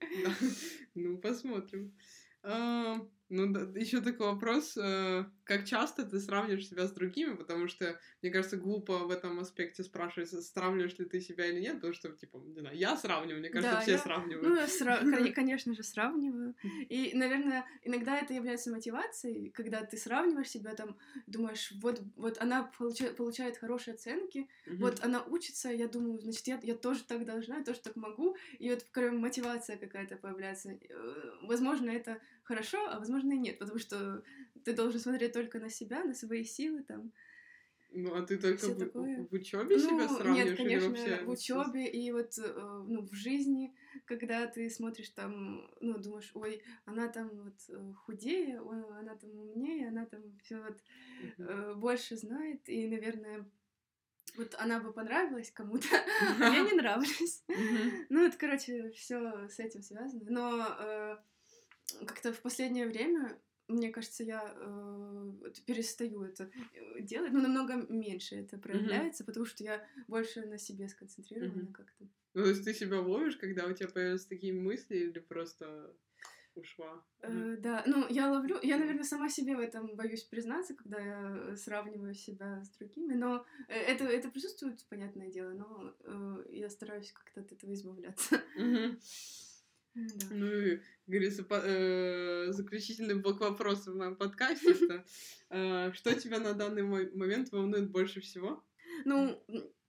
Ну, 0.95 1.19
посмотрим. 1.19 1.95
А, 2.43 2.97
ну, 3.29 3.45
еще 3.75 4.01
такой 4.01 4.29
вопрос, 4.29 4.75
э, 4.79 5.27
как 5.53 5.67
часто 5.67 6.05
ты 6.05 6.19
сравниваешь 6.19 6.67
себя 6.67 6.87
с 6.87 6.93
другими, 6.93 7.35
потому 7.35 7.69
что, 7.69 7.99
мне 8.23 8.31
кажется, 8.31 8.57
глупо 8.57 8.99
в 8.99 9.11
этом 9.11 9.39
аспекте 9.39 9.83
спрашивать, 9.83 10.31
сравниваешь 10.31 10.99
ли 10.99 11.05
ты 11.05 11.21
себя 11.21 11.47
или 11.47 11.61
нет, 11.61 11.75
потому 11.75 11.93
что, 11.93 12.09
типа, 12.11 12.39
не 12.39 12.61
знаю, 12.61 12.77
я 12.77 12.97
сравниваю, 12.97 13.41
мне 13.41 13.51
кажется, 13.51 13.77
да, 13.77 13.81
все 13.83 13.93
я, 13.93 13.99
сравнивают. 13.99 14.49
Ну, 14.49 14.57
я 14.57 14.67
сра... 14.67 15.01
конечно 15.35 15.75
же, 15.75 15.83
сравниваю. 15.83 16.55
И, 16.89 17.13
наверное, 17.15 17.67
иногда 17.83 18.19
это 18.19 18.33
является 18.33 18.71
мотивацией, 18.71 19.51
когда 19.51 19.85
ты 19.85 19.97
сравниваешь 19.99 20.49
себя, 20.49 20.75
там, 20.75 20.97
думаешь, 21.27 21.73
вот, 21.83 22.01
вот 22.17 22.39
она 22.41 22.65
получает, 22.79 23.17
получает 23.17 23.59
хорошие 23.59 23.95
оценки, 23.95 24.49
угу. 24.67 24.77
вот 24.77 25.05
она 25.05 25.23
учится, 25.25 25.69
я 25.69 25.87
думаю, 25.87 26.19
значит, 26.21 26.47
я, 26.47 26.59
я 26.63 26.75
тоже 26.75 27.05
так 27.05 27.27
должна, 27.27 27.59
я 27.59 27.65
тоже 27.65 27.81
так 27.81 27.97
могу, 27.97 28.37
и 28.59 28.71
вот, 28.71 28.87
кроме 28.91 29.19
мотивация 29.19 29.77
какая-то 29.77 30.17
появляется. 30.17 30.71
Э, 30.71 31.31
возможно, 31.43 31.91
это 31.91 32.21
хорошо, 32.43 32.89
а 32.89 32.99
возможно 32.99 33.33
и 33.33 33.39
нет, 33.39 33.59
потому 33.59 33.79
что 33.79 34.23
ты 34.65 34.75
должен 34.75 35.01
смотреть 35.01 35.33
только 35.33 35.59
на 35.59 35.71
себя, 35.71 36.05
на 36.05 36.15
свои 36.15 36.45
силы 36.45 36.83
там. 36.83 37.13
Ну, 37.95 38.15
а 38.15 38.23
ты 38.23 38.39
только 38.39 38.69
в, 38.69 38.79
такое. 38.79 39.27
в 39.31 39.33
учебе 39.35 39.77
ну, 39.77 39.79
себя 39.79 40.09
сравниваешь? 40.09 40.49
Нет, 40.49 40.57
конечно, 40.57 40.89
вообще... 40.89 41.25
в 41.25 41.29
учебе 41.29 41.87
и 41.87 42.11
вот 42.11 42.39
э, 42.39 42.85
ну, 42.87 43.03
в 43.07 43.13
жизни, 43.13 43.75
когда 44.07 44.47
ты 44.47 44.71
смотришь 44.71 45.11
там, 45.11 45.71
ну, 45.81 45.99
думаешь, 45.99 46.31
ой, 46.35 46.63
она 46.87 47.09
там 47.09 47.29
вот 47.29 47.55
э, 47.69 47.93
худее, 47.93 48.63
ой, 48.63 48.83
она 48.99 49.15
там 49.17 49.31
умнее, 49.39 49.89
она 49.89 50.07
там 50.07 50.23
все 50.43 50.63
вот 50.63 50.83
э, 51.37 51.75
больше 51.75 52.17
знает, 52.17 52.67
и, 52.67 52.89
наверное, 52.89 53.47
вот 54.37 54.55
она 54.59 54.81
бы 54.81 54.93
понравилась 54.95 55.51
кому-то, 55.51 55.89
а 56.41 56.45
я 56.45 56.63
не 56.63 56.73
нравлюсь. 56.81 57.45
Ну, 58.09 58.25
это, 58.25 58.39
короче, 58.39 58.91
все 58.93 59.49
с 59.49 59.59
этим 59.59 59.83
связано. 59.83 60.25
Но 60.29 61.19
как-то 62.07 62.33
в 62.33 62.41
последнее 62.41 62.87
время 62.87 63.39
мне 63.73 63.91
кажется, 63.91 64.25
я 64.25 64.55
э, 64.57 65.33
перестаю 65.67 66.23
это 66.23 66.51
э, 66.75 67.01
делать, 67.01 67.33
но 67.33 67.41
намного 67.41 67.75
меньше 67.89 68.37
это 68.37 68.59
проявляется, 68.59 69.23
mm-hmm. 69.23 69.27
потому 69.27 69.47
что 69.47 69.65
я 69.65 69.87
больше 70.09 70.47
на 70.47 70.59
себе 70.59 70.89
сконцентрирована 70.89 71.63
mm-hmm. 71.63 71.73
как-то. 71.73 72.09
Ну, 72.35 72.43
то 72.43 72.49
есть 72.49 72.65
ты 72.65 72.75
себя 72.75 73.01
ловишь, 73.01 73.37
когда 73.37 73.67
у 73.67 73.73
тебя 73.73 73.89
появляются 73.89 74.29
такие 74.29 74.53
мысли, 74.53 74.97
или 74.97 75.19
просто 75.19 75.95
ушла? 76.55 77.03
Э, 77.21 77.57
да, 77.59 77.83
ну, 77.87 78.07
я 78.09 78.31
ловлю, 78.31 78.59
я, 78.63 78.79
наверное, 78.79 79.05
сама 79.05 79.29
себе 79.29 79.57
в 79.57 79.61
этом 79.61 79.97
боюсь 79.97 80.23
признаться, 80.23 80.75
когда 80.75 80.99
я 81.01 81.57
сравниваю 81.57 82.15
себя 82.15 82.63
с 82.63 82.71
другими, 82.71 83.15
но 83.15 83.45
э, 83.69 83.75
это, 83.75 84.05
это 84.05 84.29
присутствует, 84.29 84.85
понятное 84.89 85.31
дело, 85.31 85.53
но 85.53 85.95
э, 86.01 86.45
я 86.51 86.69
стараюсь 86.69 87.13
как-то 87.13 87.41
от 87.41 87.53
этого 87.53 87.73
избавляться. 87.75 88.43
Mm-hmm. 88.59 88.99
Да. 89.95 90.27
Ну 90.31 90.47
и, 90.47 90.81
говорится, 91.07 91.45
по, 91.45 91.61
э, 91.63 92.53
заключительный 92.53 93.15
блок 93.15 93.41
вопросов 93.41 93.95
в 93.95 93.97
моем 93.97 94.17
подкасте 94.17 94.73
это 94.73 95.05
э, 95.51 95.93
что 95.93 96.15
тебя 96.15 96.39
на 96.39 96.55
данный 96.55 96.83
момент 96.83 97.53
волнует 97.53 97.91
больше 97.91 98.21
всего? 98.21 98.65
Ну, 99.05 99.43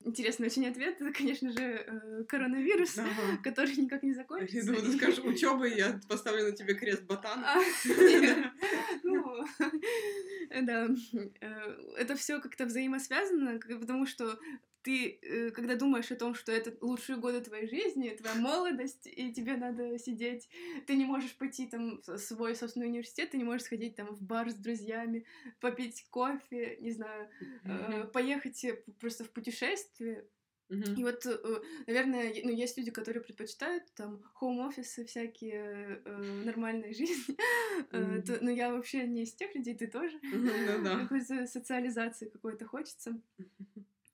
интересный 0.05 0.47
очень 0.47 0.67
ответ. 0.67 0.99
Это, 0.99 1.11
конечно 1.11 1.51
же, 1.51 1.61
э, 1.61 2.23
коронавирус, 2.25 2.97
ага. 2.97 3.37
который 3.43 3.75
никак 3.75 4.03
не 4.03 4.13
закончится. 4.13 4.57
Я 4.57 4.63
думаю, 4.65 4.83
ты 4.83 4.97
скажешь 4.97 5.23
учеба, 5.23 5.65
я 5.65 5.99
поставлю 6.07 6.45
на 6.45 6.51
тебе 6.51 6.73
крест 6.73 7.03
ботан. 7.03 7.43
А, 7.43 7.59
ну, 9.03 9.45
да. 10.61 10.89
Э, 11.41 11.75
это 11.97 12.15
все 12.15 12.39
как-то 12.39 12.65
взаимосвязано, 12.65 13.59
потому 13.59 14.05
что 14.05 14.37
ты, 14.83 15.19
э, 15.21 15.51
когда 15.51 15.75
думаешь 15.75 16.11
о 16.11 16.15
том, 16.15 16.35
что 16.35 16.51
это 16.51 16.73
лучшие 16.81 17.17
годы 17.17 17.41
твоей 17.41 17.67
жизни, 17.67 18.09
твоя 18.09 18.35
молодость, 18.35 19.07
и 19.07 19.31
тебе 19.31 19.55
надо 19.55 19.97
сидеть, 19.97 20.49
ты 20.85 20.95
не 20.95 21.05
можешь 21.05 21.35
пойти 21.35 21.67
там 21.67 22.01
в 22.05 22.17
свой 22.17 22.55
собственный 22.55 22.87
университет, 22.87 23.31
ты 23.31 23.37
не 23.37 23.43
можешь 23.43 23.63
сходить 23.63 23.95
там 23.95 24.13
в 24.13 24.21
бар 24.21 24.49
с 24.51 24.55
друзьями, 24.55 25.25
попить 25.59 26.05
кофе, 26.09 26.77
не 26.81 26.91
знаю, 26.91 27.29
mm-hmm. 27.65 28.07
поехать 28.11 28.65
просто 28.99 29.23
в 29.23 29.29
путешествие. 29.29 30.25
Mm-hmm. 30.69 30.95
И 30.95 31.03
вот, 31.03 31.25
э, 31.25 31.61
наверное, 31.87 32.33
ну, 32.43 32.49
есть 32.49 32.77
люди, 32.77 32.89
которые 32.89 33.21
предпочитают 33.21 33.83
там 33.95 34.23
хоум-офисы 34.33 35.05
всякие, 35.05 36.01
э, 36.03 36.41
нормальной 36.45 36.93
жизни. 36.93 37.37
Mm-hmm. 37.91 38.21
То, 38.21 38.37
но 38.41 38.51
я 38.51 38.71
вообще 38.71 39.07
не 39.07 39.23
из 39.23 39.33
тех 39.33 39.53
людей, 39.55 39.75
ты 39.75 39.87
тоже. 39.87 40.17
Mm-hmm, 40.17 40.83
да. 40.83 40.99
Какой-то 40.99 41.47
социализации 41.47 42.29
какой-то 42.29 42.65
хочется. 42.65 43.19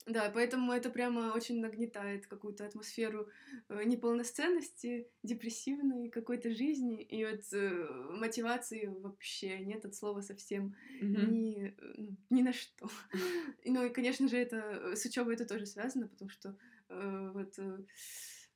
Да, 0.09 0.31
поэтому 0.33 0.71
это 0.73 0.89
прямо 0.89 1.33
очень 1.35 1.61
нагнетает 1.61 2.25
какую-то 2.25 2.65
атмосферу 2.65 3.29
э, 3.69 3.83
неполноценности, 3.83 5.07
депрессивной 5.21 6.09
какой-то 6.09 6.49
жизни, 6.49 7.03
и 7.03 7.23
вот 7.25 7.41
э, 7.53 7.87
мотивации 8.09 8.87
вообще 8.87 9.59
нет 9.59 9.85
от 9.85 9.93
слова 9.93 10.21
совсем 10.21 10.75
mm-hmm. 10.99 11.29
ни, 11.29 11.75
ну, 11.97 12.17
ни 12.31 12.41
на 12.41 12.53
что. 12.53 12.89
Ну 13.65 13.85
и, 13.85 13.89
конечно 13.89 14.27
же, 14.27 14.37
это 14.37 14.95
с 14.95 15.05
учебой 15.05 15.35
это 15.35 15.45
тоже 15.45 15.67
связано, 15.67 16.07
потому 16.07 16.29
что 16.31 16.57
э, 16.89 17.31
вот 17.33 17.53
э, 17.59 17.77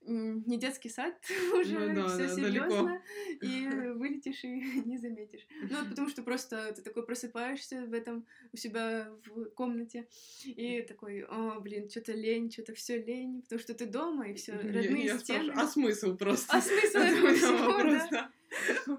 не 0.05 0.57
детский 0.57 0.89
сад 0.89 1.13
уже 1.53 1.79
ну, 1.79 2.03
да, 2.03 2.07
все 2.07 2.27
да, 2.27 2.35
серьезно, 2.35 3.01
и 3.41 3.67
вылетишь 3.95 4.43
и 4.43 4.81
не 4.85 4.97
заметишь. 4.97 5.45
Ну, 5.69 5.79
вот 5.79 5.89
потому 5.89 6.09
что 6.09 6.23
просто 6.23 6.73
ты 6.73 6.81
такой 6.81 7.05
просыпаешься 7.05 7.85
в 7.85 7.93
этом 7.93 8.25
у 8.51 8.57
себя 8.57 9.09
в 9.25 9.45
комнате 9.51 10.07
и 10.45 10.81
такой, 10.81 11.21
о, 11.23 11.59
блин, 11.59 11.89
что-то 11.89 12.13
лень, 12.13 12.51
что-то 12.51 12.73
все 12.73 13.01
лень, 13.01 13.41
потому 13.43 13.59
что 13.59 13.73
ты 13.73 13.85
дома 13.85 14.29
и 14.29 14.33
все 14.33 14.53
родные 14.53 15.05
я, 15.05 15.13
я 15.13 15.19
стены. 15.19 15.53
А 15.55 15.67
смысл 15.67 16.15
просто? 16.15 16.57
А 16.57 16.61
смысл 16.61 16.97
этого 16.97 17.33
всего, 17.33 18.09
да? 18.11 18.31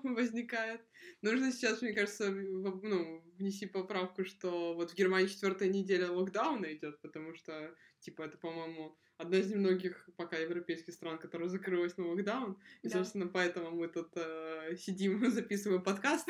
возникает. 0.02 0.80
Нужно 1.22 1.52
сейчас, 1.52 1.82
мне 1.82 1.92
кажется, 1.92 2.30
ну, 2.30 3.22
внести 3.38 3.66
поправку, 3.66 4.24
что 4.24 4.74
вот 4.74 4.90
в 4.90 4.94
Германии 4.94 5.28
четвертая 5.28 5.68
неделя 5.68 6.10
локдауна 6.10 6.72
идет, 6.72 7.00
потому 7.00 7.34
что, 7.34 7.74
типа, 8.00 8.22
это, 8.22 8.38
по-моему, 8.38 8.96
одна 9.16 9.38
из 9.38 9.50
немногих 9.50 10.08
пока 10.16 10.36
европейских 10.36 10.94
стран, 10.94 11.18
которая 11.18 11.48
закрылась 11.48 11.96
на 11.96 12.06
локдаун. 12.06 12.58
И, 12.82 12.88
да. 12.88 12.98
собственно, 12.98 13.26
поэтому 13.26 13.70
мы 13.70 13.88
тут 13.88 14.10
э, 14.16 14.76
сидим, 14.76 15.18
записываем 15.30 15.82
подкаст. 15.82 16.28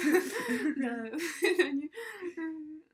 Да. 0.77 1.13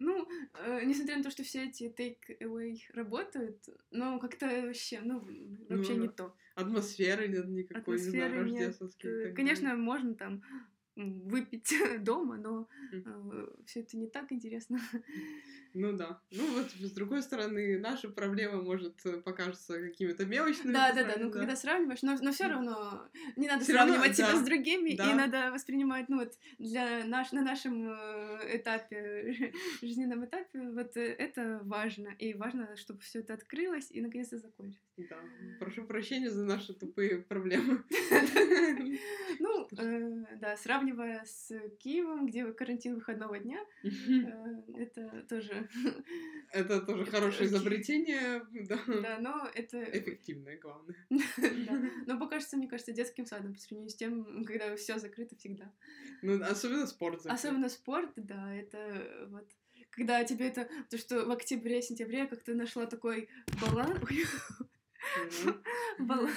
Ну, 0.03 0.27
э, 0.55 0.83
несмотря 0.87 1.19
на 1.19 1.23
то, 1.23 1.31
что 1.31 1.43
все 1.43 1.67
эти 1.67 1.95
take-away 1.95 2.79
работают, 2.95 3.59
но 3.91 4.19
как-то 4.19 4.47
вообще, 4.47 5.01
ну, 5.03 5.23
вообще 5.69 5.95
не 5.95 6.09
то. 6.09 6.35
Атмосферы 6.55 7.29
нет 7.29 7.47
никакой, 7.49 7.99
не 7.99 8.05
знаю, 8.05 8.41
рождественской. 8.41 9.35
Конечно, 9.35 9.77
можно 9.77 10.15
там 10.15 10.43
выпить 11.05 11.73
дома, 12.05 12.37
но 12.37 12.69
э, 12.93 13.47
все 13.67 13.81
это 13.81 13.97
не 13.97 14.07
так 14.09 14.33
интересно. 14.33 14.79
Ну 15.75 15.93
да. 15.93 16.21
Ну 16.31 16.55
вот, 16.55 16.71
с 16.71 16.91
другой 16.93 17.23
стороны, 17.23 17.79
наша 17.79 18.09
проблема 18.09 18.63
может 18.63 19.05
э, 19.05 19.21
покажется 19.21 19.81
какими-то 19.81 20.25
мелочными. 20.27 20.73
Да, 20.73 20.93
да, 20.93 21.05
да. 21.05 21.15
Ну, 21.19 21.31
да. 21.31 21.39
когда 21.39 21.57
сравниваешь, 21.57 22.03
но, 22.03 22.17
но 22.21 22.33
все 22.33 22.49
равно 22.49 23.09
не 23.37 23.47
надо 23.47 23.63
всё 23.63 23.73
сравнивать 23.73 24.01
равно, 24.01 24.15
себя 24.15 24.33
да. 24.33 24.37
с 24.39 24.45
другими, 24.45 24.97
да. 24.97 25.11
и 25.11 25.15
надо 25.15 25.53
воспринимать, 25.53 26.09
ну 26.09 26.19
вот, 26.19 26.33
для 26.59 27.05
наш, 27.05 27.33
на 27.33 27.43
нашем 27.43 27.89
э, 27.89 28.57
этапе, 28.57 29.53
жизненном 29.83 30.25
этапе, 30.25 30.61
вот 30.71 30.97
э, 30.97 31.13
это 31.13 31.61
важно. 31.63 32.09
И 32.19 32.35
важно, 32.35 32.77
чтобы 32.77 33.01
все 33.01 33.21
это 33.21 33.35
открылось 33.35 33.91
и 33.91 34.01
наконец-то 34.01 34.39
закончилось. 34.39 34.81
Да. 34.97 35.17
Прошу 35.59 35.85
прощения 35.85 36.31
за 36.31 36.45
наши 36.45 36.75
тупые 36.75 37.19
проблемы. 37.19 37.85
Ну, 39.39 39.69
да, 39.71 40.57
сравнивая 40.57 41.25
с 41.25 41.53
Киевом, 41.79 42.27
где 42.27 42.53
карантин 42.53 42.97
выходного 42.97 43.39
дня, 43.39 43.59
это 44.77 45.25
тоже 45.29 45.60
Это 46.53 46.81
тоже 46.81 47.05
хорошее 47.07 47.47
изобретение, 47.47 48.43
да. 48.69 48.79
Да, 48.87 49.19
но 49.21 49.49
это... 49.55 49.83
Эффективное, 49.83 50.59
главное. 50.59 50.97
Да. 51.39 51.81
Но 52.07 52.19
пока 52.19 52.41
что, 52.41 52.57
мне 52.57 52.69
кажется, 52.69 52.93
детским 52.93 53.25
садом 53.27 53.55
по 53.55 53.61
сравнению 53.61 53.91
с 53.91 53.95
тем, 53.95 54.45
когда 54.45 54.75
все 54.77 54.99
закрыто 54.99 55.37
всегда. 55.37 55.73
Ну, 56.23 56.43
особенно 56.43 56.87
спорт 56.87 57.23
закрыт. 57.23 57.39
Особенно 57.39 57.69
спорт, 57.69 58.11
да, 58.17 58.53
это 58.55 59.29
вот 59.31 59.49
когда 59.91 60.25
тебе 60.25 60.49
это, 60.49 60.69
то 60.89 60.99
что 60.99 61.25
в 61.27 61.31
октябре-сентябре 61.31 62.27
как-то 62.27 62.55
нашла 62.55 62.87
такой 62.87 63.29
баланс, 63.61 63.99
баланс, 65.99 66.33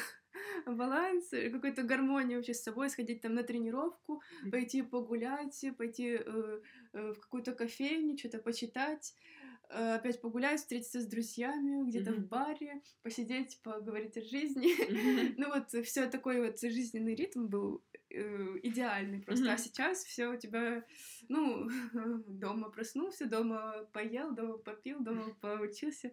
баланс, 0.66 1.30
какую-то 1.30 1.84
гармонию 1.84 2.40
вообще 2.40 2.54
с 2.54 2.64
собой, 2.64 2.90
сходить 2.90 3.22
там 3.22 3.34
на 3.34 3.44
тренировку, 3.44 4.22
пойти 4.52 4.82
погулять, 4.82 5.66
пойти 5.78 6.20
э, 6.20 6.62
э, 6.94 7.14
в 7.14 7.20
какую-то 7.20 7.54
кофейню, 7.54 8.18
что-то 8.18 8.40
почитать, 8.40 9.16
э, 9.16 9.43
опять 9.70 10.22
погулять, 10.22 10.60
встретиться 10.60 11.02
с 11.02 11.06
друзьями 11.06 11.88
где-то 11.90 12.12
mm-hmm. 12.12 12.20
в 12.20 12.28
баре, 12.28 12.82
посидеть, 13.02 13.60
поговорить 13.64 14.18
о 14.18 14.22
жизни. 14.22 14.74
Mm-hmm. 14.94 15.36
ну 15.38 15.48
вот 15.50 15.86
все 15.86 16.08
такой 16.08 16.42
вот 16.42 16.60
жизненный 16.60 17.16
ритм 17.16 17.48
был 17.48 17.84
э, 18.10 18.60
идеальный 18.64 19.22
просто. 19.22 19.46
Mm-hmm. 19.46 19.54
А 19.54 19.58
сейчас 19.58 20.04
все 20.04 20.28
у 20.28 20.38
тебя, 20.38 20.84
ну, 21.30 21.68
дома 22.28 22.70
проснулся, 22.70 23.26
дома 23.26 23.88
поел, 23.94 24.34
дома 24.36 24.58
попил, 24.58 25.00
дома 25.00 25.36
поучился 25.42 26.12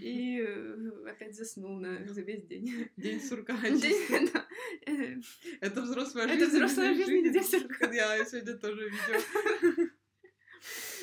и 0.00 0.38
э, 0.40 1.10
опять 1.10 1.34
заснул 1.34 1.80
на 1.80 2.06
за 2.06 2.22
весь 2.22 2.44
день. 2.44 2.88
День 2.96 3.20
сурка. 3.20 3.56
Это 5.60 5.82
взрослая 5.82 6.28
жизнь. 6.28 6.42
Это 6.42 6.50
взрослая 6.50 6.94
жизнь, 6.94 7.32
день 7.32 7.44
сурка. 7.44 7.90
Я 7.92 8.24
сегодня 8.24 8.56
тоже 8.58 8.90
видела. 8.90 9.90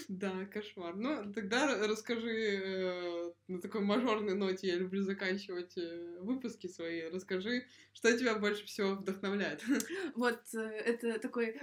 Да, 0.09 0.45
кошмар. 0.45 0.95
Ну, 0.95 1.31
тогда 1.33 1.87
расскажи 1.87 2.31
э, 2.31 3.31
на 3.47 3.61
такой 3.61 3.81
мажорной 3.81 4.33
ноте, 4.33 4.67
я 4.67 4.75
люблю 4.75 5.03
заканчивать 5.03 5.77
э, 5.77 6.17
выпуски 6.21 6.65
свои. 6.65 7.03
Расскажи, 7.03 7.67
что 7.93 8.17
тебя 8.17 8.33
больше 8.33 8.65
всего 8.65 8.95
вдохновляет. 8.95 9.63
Вот, 10.15 10.41
э, 10.55 10.59
это 10.61 11.19
такой 11.19 11.59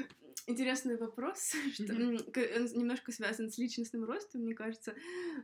интересный 0.46 0.96
вопрос, 0.96 1.54
что 1.74 1.84
mm-hmm. 1.84 2.76
немножко 2.76 3.12
связан 3.12 3.50
с 3.50 3.58
личностным 3.58 4.04
ростом, 4.04 4.42
мне 4.42 4.54
кажется. 4.54 4.94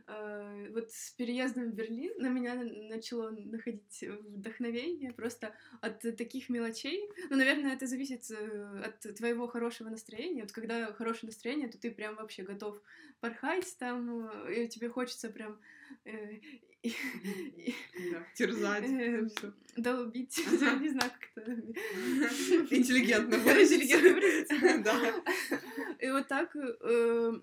Э, 0.07 0.69
вот 0.71 0.91
с 0.91 1.11
переездом 1.11 1.71
в 1.71 1.73
Берлин 1.73 2.13
на 2.17 2.29
меня 2.29 2.55
начало 2.55 3.31
находить 3.31 4.03
вдохновение 4.27 5.11
просто 5.13 5.53
от 5.81 6.01
таких 6.17 6.49
мелочей. 6.49 7.07
Ну, 7.29 7.37
наверное, 7.37 7.73
это 7.73 7.87
зависит 7.87 8.29
э, 8.31 8.83
от 8.85 9.15
твоего 9.15 9.47
хорошего 9.47 9.89
настроения. 9.89 10.41
Вот 10.43 10.51
когда 10.51 10.91
хорошее 10.93 11.27
настроение, 11.27 11.67
то 11.67 11.77
ты 11.77 11.91
прям 11.91 12.15
вообще 12.15 12.43
готов 12.43 12.81
порхать 13.19 13.75
там, 13.77 14.29
и 14.49 14.67
тебе 14.67 14.89
хочется 14.89 15.29
прям 15.29 15.59
терзать, 18.35 18.85
долбить, 19.77 20.37
не 20.81 20.89
знаю, 20.89 21.11
как 21.11 21.29
это... 21.35 21.51
Интеллигентно 22.75 23.37
выразиться. 23.37 23.97
Да. 24.83 25.23
И 25.99 26.09
вот 26.09 26.27
так 26.27 26.55
э, 26.55 27.39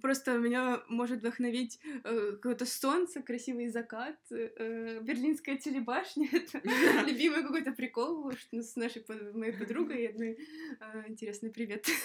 просто 0.00 0.38
меня 0.38 0.82
может 0.88 1.18
вдохновить 1.20 1.80
э, 2.04 2.32
какое-то 2.32 2.66
солнце, 2.66 3.22
красивый 3.22 3.68
закат, 3.68 4.16
э, 4.30 5.00
берлинская 5.00 5.56
телебашня. 5.56 6.28
Это 6.32 6.60
любимый 7.06 7.42
какой-то 7.42 7.72
прикол 7.72 8.32
что 8.32 8.62
с 8.62 8.76
нашей 8.76 9.04
моей 9.34 9.52
подругой 9.52 10.06
одной. 10.06 10.38
Э, 10.80 11.04
интересный 11.08 11.50
привет. 11.50 11.86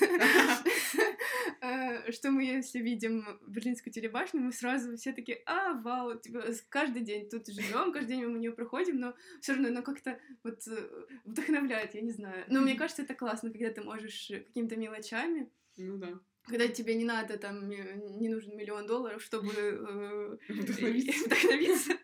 Э, 1.62 2.12
что 2.12 2.30
мы, 2.30 2.44
если 2.44 2.80
видим 2.80 3.26
берлинскую 3.48 3.92
телебашню, 3.92 4.42
мы 4.42 4.52
сразу 4.52 4.96
все 4.96 5.12
такие, 5.12 5.42
а, 5.46 5.74
вау, 5.74 6.20
типа, 6.20 6.44
каждый 6.70 7.02
день 7.02 7.30
тут 7.30 7.48
живем, 7.48 7.92
каждый 7.92 8.18
день 8.18 8.26
мы 8.26 8.38
нее 8.38 8.52
проходим, 8.52 9.00
но 9.00 9.16
все 9.42 9.54
равно 9.54 9.70
оно 9.70 9.82
как-то 9.82 10.20
вот 10.44 10.68
э, 10.68 10.90
вдохновляет, 11.26 11.96
я 11.96 12.02
не 12.02 12.12
знаю. 12.12 12.46
Но 12.48 12.62
мне 12.62 12.76
кажется, 12.76 13.02
это 13.02 13.16
классно, 13.16 13.50
когда 13.50 13.72
ты 13.72 13.82
можешь 13.82 14.28
какими-то 14.28 14.76
мелочами 14.76 15.50
ну 15.78 15.98
да 15.98 16.20
когда 16.48 16.68
тебе 16.68 16.96
не 16.96 17.06
надо, 17.06 17.38
там, 17.38 17.70
не 17.70 18.30
нужен 18.30 18.56
миллион 18.56 18.88
долларов, 18.88 19.22
чтобы 19.22 19.54
э, 19.54 20.38
вдохновиться. 20.50 21.94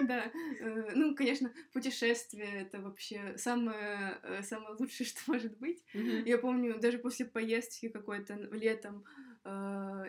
Да, 0.00 0.30
э, 0.60 0.90
ну, 0.94 1.14
конечно, 1.14 1.50
путешествие— 1.72 2.48
это 2.62 2.80
вообще 2.80 3.34
самое, 3.38 4.18
э, 4.22 4.42
самое 4.42 4.76
лучшее, 4.78 5.06
что 5.06 5.20
может 5.28 5.56
быть. 5.58 5.82
Я 5.94 6.38
помню, 6.38 6.78
даже 6.78 6.98
после 6.98 7.24
поездки 7.24 7.88
какой-то 7.88 8.34
летом 8.52 9.04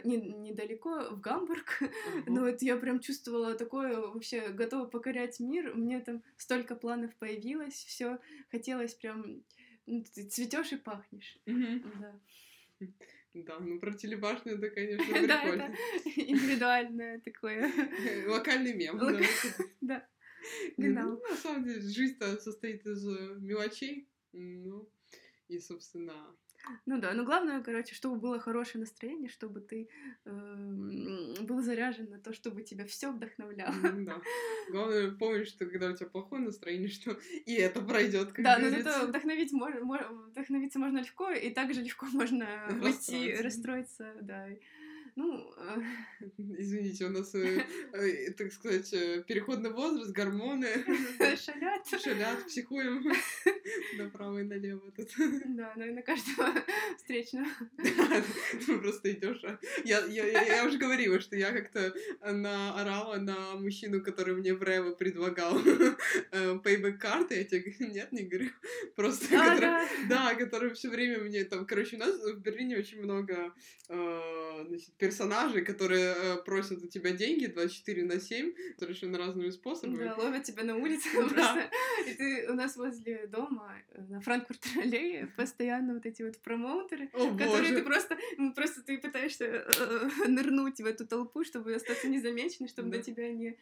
недалеко, 0.03 1.11
в 1.11 1.21
Гамбург, 1.21 1.83
но 2.25 2.41
вот 2.41 2.63
я 2.63 2.75
прям 2.75 2.99
чувствовала 2.99 3.53
такое, 3.53 3.95
вообще 3.95 4.49
готова 4.49 4.87
покорять 4.87 5.39
мир, 5.39 5.73
у 5.75 5.77
меня 5.77 6.01
там 6.01 6.23
столько 6.37 6.75
планов 6.75 7.15
появилось, 7.17 7.75
все 7.75 8.17
хотелось 8.49 8.95
прям, 8.95 9.43
ну, 9.85 10.03
цветешь 10.03 10.71
и 10.71 10.77
пахнешь. 10.77 11.37
Да. 11.45 12.19
Да, 13.45 13.59
ну 13.59 13.79
про 13.79 13.93
телебашню 13.93 14.53
это, 14.55 14.69
конечно, 14.69 15.05
прикольно. 15.05 15.27
Да, 15.27 15.43
это 15.43 16.21
индивидуальное 16.21 17.19
такое. 17.19 17.71
Локальный 18.27 18.73
мем, 18.73 18.99
да. 19.81 20.07
Ну, 20.77 21.19
на 21.19 21.35
самом 21.35 21.65
деле, 21.65 21.81
жизнь-то 21.81 22.37
состоит 22.37 22.85
из 22.85 23.05
э, 23.05 23.35
мелочей, 23.39 24.07
ну, 24.31 24.89
и, 25.49 25.59
собственно, 25.59 26.13
ну 26.85 26.99
да, 26.99 27.13
но 27.13 27.23
главное, 27.23 27.61
короче, 27.61 27.95
чтобы 27.95 28.17
было 28.17 28.39
хорошее 28.39 28.81
настроение, 28.81 29.29
чтобы 29.29 29.61
ты 29.61 29.89
э, 30.25 31.33
был 31.41 31.61
заряжен 31.61 32.09
на 32.09 32.19
то, 32.19 32.33
чтобы 32.33 32.63
тебя 32.63 32.85
все 32.85 33.11
вдохновляло. 33.11 33.73
Да. 33.81 34.21
Главное 34.69 35.11
помнить, 35.11 35.47
что 35.47 35.65
когда 35.65 35.89
у 35.89 35.95
тебя 35.95 36.09
плохое 36.09 36.41
настроение, 36.41 36.89
что 36.89 37.17
и 37.45 37.53
это 37.53 37.81
пройдет. 37.81 38.33
Да, 38.37 38.57
но 38.59 38.69
зато 38.69 39.07
вдохновить 39.07 39.51
можно, 39.51 39.81
вдохновиться 40.27 40.79
можно 40.79 40.99
легко, 40.99 41.31
и 41.31 41.49
также 41.49 41.81
легко 41.81 42.05
можно 42.07 42.47
выйти, 42.71 43.41
расстроиться, 43.41 44.13
да. 44.21 44.47
Ну, 45.17 45.51
э, 45.57 45.81
извините, 46.59 47.05
у 47.05 47.09
нас, 47.09 47.33
э, 47.33 47.65
э, 47.93 48.31
так 48.33 48.53
сказать, 48.53 48.91
переходный 49.25 49.71
возраст, 49.71 50.11
гормоны. 50.11 50.67
Шалят. 51.17 51.87
Шалят, 52.03 52.45
психуем 52.45 53.03
направо 53.97 54.41
и 54.41 54.43
налево 54.43 54.91
тут. 54.95 55.09
Да, 55.17 55.73
наверное, 55.75 56.03
каждого 56.03 56.53
встречного. 56.97 57.47
Ты 57.77 58.77
просто 58.77 59.11
идешь. 59.11 59.43
А 59.43 59.57
я, 59.83 60.05
я, 60.05 60.27
я, 60.27 60.65
уже 60.65 60.77
говорила, 60.77 61.19
что 61.19 61.35
я 61.35 61.51
как-то 61.51 61.95
наорала 62.21 63.17
на 63.17 63.55
мужчину, 63.55 64.03
который 64.03 64.35
мне 64.35 64.53
в 64.53 64.61
Рево 64.61 64.91
предлагал 64.91 65.59
payback 66.31 66.97
карты. 66.97 67.37
Я 67.37 67.43
тебе 67.43 67.71
говорю, 67.71 67.93
нет, 67.93 68.11
не 68.11 68.23
говорю. 68.23 68.51
Просто, 68.95 69.25
а, 69.31 69.49
который, 69.49 69.59
да. 69.61 69.89
да, 70.09 70.35
который 70.35 70.73
все 70.75 70.89
время 70.89 71.19
мне 71.23 71.43
там, 71.43 71.65
короче, 71.65 71.95
у 71.95 71.99
нас 71.99 72.15
в 72.21 72.39
Берлине 72.39 72.77
очень 72.77 73.01
много 73.01 73.53
значит, 73.87 74.89
персонажей, 75.07 75.63
которые 75.63 76.13
э, 76.13 76.37
просят 76.43 76.83
у 76.83 76.87
тебя 76.87 77.11
деньги 77.11 77.45
24 77.45 78.03
на 78.03 78.19
7, 78.19 78.53
совершенно 78.77 79.17
разными 79.17 79.51
способами. 79.51 80.03
Да, 80.03 80.15
ловят 80.17 80.43
тебя 80.43 80.63
на 80.63 80.75
улице 80.75 81.09
просто. 81.13 81.69
И 82.07 82.13
ты 82.13 82.51
у 82.51 82.53
нас 82.53 82.75
возле 82.75 83.27
дома 83.27 83.73
э, 83.91 84.01
на 84.01 84.19
Франкфурт-аллее 84.19 85.27
постоянно 85.37 85.93
вот 85.93 86.05
эти 86.05 86.23
вот 86.23 86.37
промоутеры, 86.39 87.07
которые 87.07 87.75
ты 87.75 87.83
просто, 87.83 88.17
просто 88.53 88.81
ты 88.81 88.97
пытаешься 88.97 89.45
э, 89.45 90.09
нырнуть 90.27 90.81
в 90.81 90.85
эту 90.85 91.07
толпу, 91.07 91.45
чтобы 91.45 91.73
остаться 91.73 92.09
незамеченной, 92.09 92.67
чтобы 92.67 92.89
до 92.89 93.01
тебя 93.01 93.31
не 93.31 93.57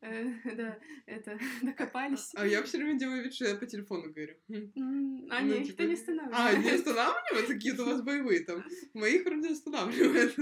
да, 0.00 0.78
это, 1.06 1.38
докопались. 1.62 2.30
А 2.34 2.46
я 2.46 2.62
все 2.62 2.78
время 2.78 2.98
делаю 2.98 3.22
вид, 3.22 3.34
что 3.34 3.48
я 3.48 3.54
по 3.54 3.66
телефону 3.66 4.10
говорю. 4.10 4.34
А, 4.48 5.42
ну, 5.42 5.58
нет, 5.58 5.66
типа... 5.66 5.82
не 5.82 5.94
останавливает. 5.94 6.38
А, 6.38 6.56
не 6.56 6.70
останавливают? 6.74 7.46
Какие-то 7.46 7.82
у 7.82 7.86
вас 7.86 8.02
боевые 8.02 8.40
там. 8.40 8.64
Моих 8.94 9.24
вроде 9.24 9.50
останавливают. 9.50 10.36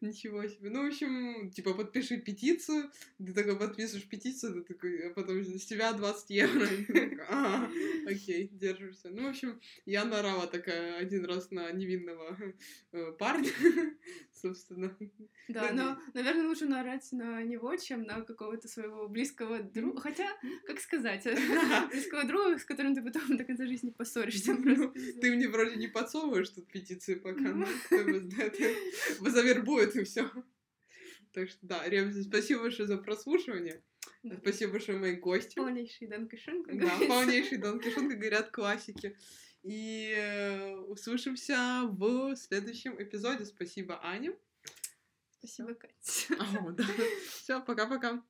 Ничего 0.00 0.46
себе. 0.46 0.70
Ну, 0.70 0.84
в 0.84 0.86
общем, 0.86 1.50
типа, 1.50 1.74
подпиши 1.74 2.16
петицию, 2.18 2.90
ты 3.18 3.34
такой 3.34 3.58
подписываешь 3.58 4.08
петицию, 4.08 4.54
ты 4.54 4.74
такой, 4.74 5.08
а 5.08 5.14
потом 5.14 5.42
с 5.44 5.66
тебя 5.66 5.92
20 5.92 6.30
евро. 6.30 6.66
А, 7.28 7.68
окей, 8.06 8.48
держишься. 8.52 9.10
Ну, 9.10 9.26
в 9.26 9.30
общем, 9.30 9.60
я 9.84 10.04
наорала 10.04 10.46
такая 10.46 10.96
один 10.96 11.26
раз 11.26 11.50
на 11.50 11.70
невинного 11.72 12.36
э, 12.92 13.12
парня, 13.18 13.50
собственно. 14.32 14.96
Да, 15.48 15.72
но, 15.72 15.98
наверное, 16.14 16.46
лучше 16.46 16.66
наорать 16.66 17.06
на 17.12 17.42
него, 17.42 17.76
чем 17.76 18.02
на 18.02 18.22
какого-то 18.22 18.68
своего 18.78 19.08
близкого 19.08 19.60
друга. 19.60 20.00
Хотя, 20.00 20.28
как 20.66 20.80
сказать, 20.80 21.24
близкого 21.90 22.24
друга, 22.24 22.58
с 22.58 22.64
которым 22.64 22.94
ты 22.94 23.02
потом 23.02 23.36
до 23.36 23.44
конца 23.44 23.66
жизни 23.66 23.90
поссоришься. 23.90 24.54
Ну, 24.54 24.92
ты 25.20 25.34
мне 25.34 25.48
вроде 25.48 25.76
не 25.76 25.88
подсовываешь 25.88 26.50
тут 26.50 26.68
петиции 26.68 27.16
пока. 27.16 27.40
Ну. 27.40 27.66
Завербует 29.30 29.96
и 29.96 30.04
все. 30.04 30.30
Так 31.32 31.48
что 31.50 31.58
да, 31.62 31.88
Рем, 31.88 32.12
спасибо 32.22 32.62
большое 32.62 32.86
за 32.86 32.98
прослушивание. 32.98 33.82
Спасибо 34.40 34.72
большое, 34.72 34.98
мои 34.98 35.16
гости. 35.16 35.56
Полнейший 35.56 36.08
Дон 36.08 36.28
Кишунка. 36.28 36.74
Да, 36.74 36.98
полнейший 37.06 37.58
Дон 37.58 37.80
Кишунка, 37.80 38.16
говорят 38.16 38.50
классики. 38.50 39.16
И 39.62 40.14
э, 40.16 40.76
услышимся 40.76 41.82
в 41.84 42.36
следующем 42.36 43.00
эпизоде. 43.02 43.44
Спасибо, 43.44 44.00
Аня. 44.04 44.34
Спасибо, 45.38 45.74
Катя. 45.74 46.34
О, 46.38 46.70
да. 46.70 46.84
Все, 47.30 47.60
пока-пока. 47.60 48.22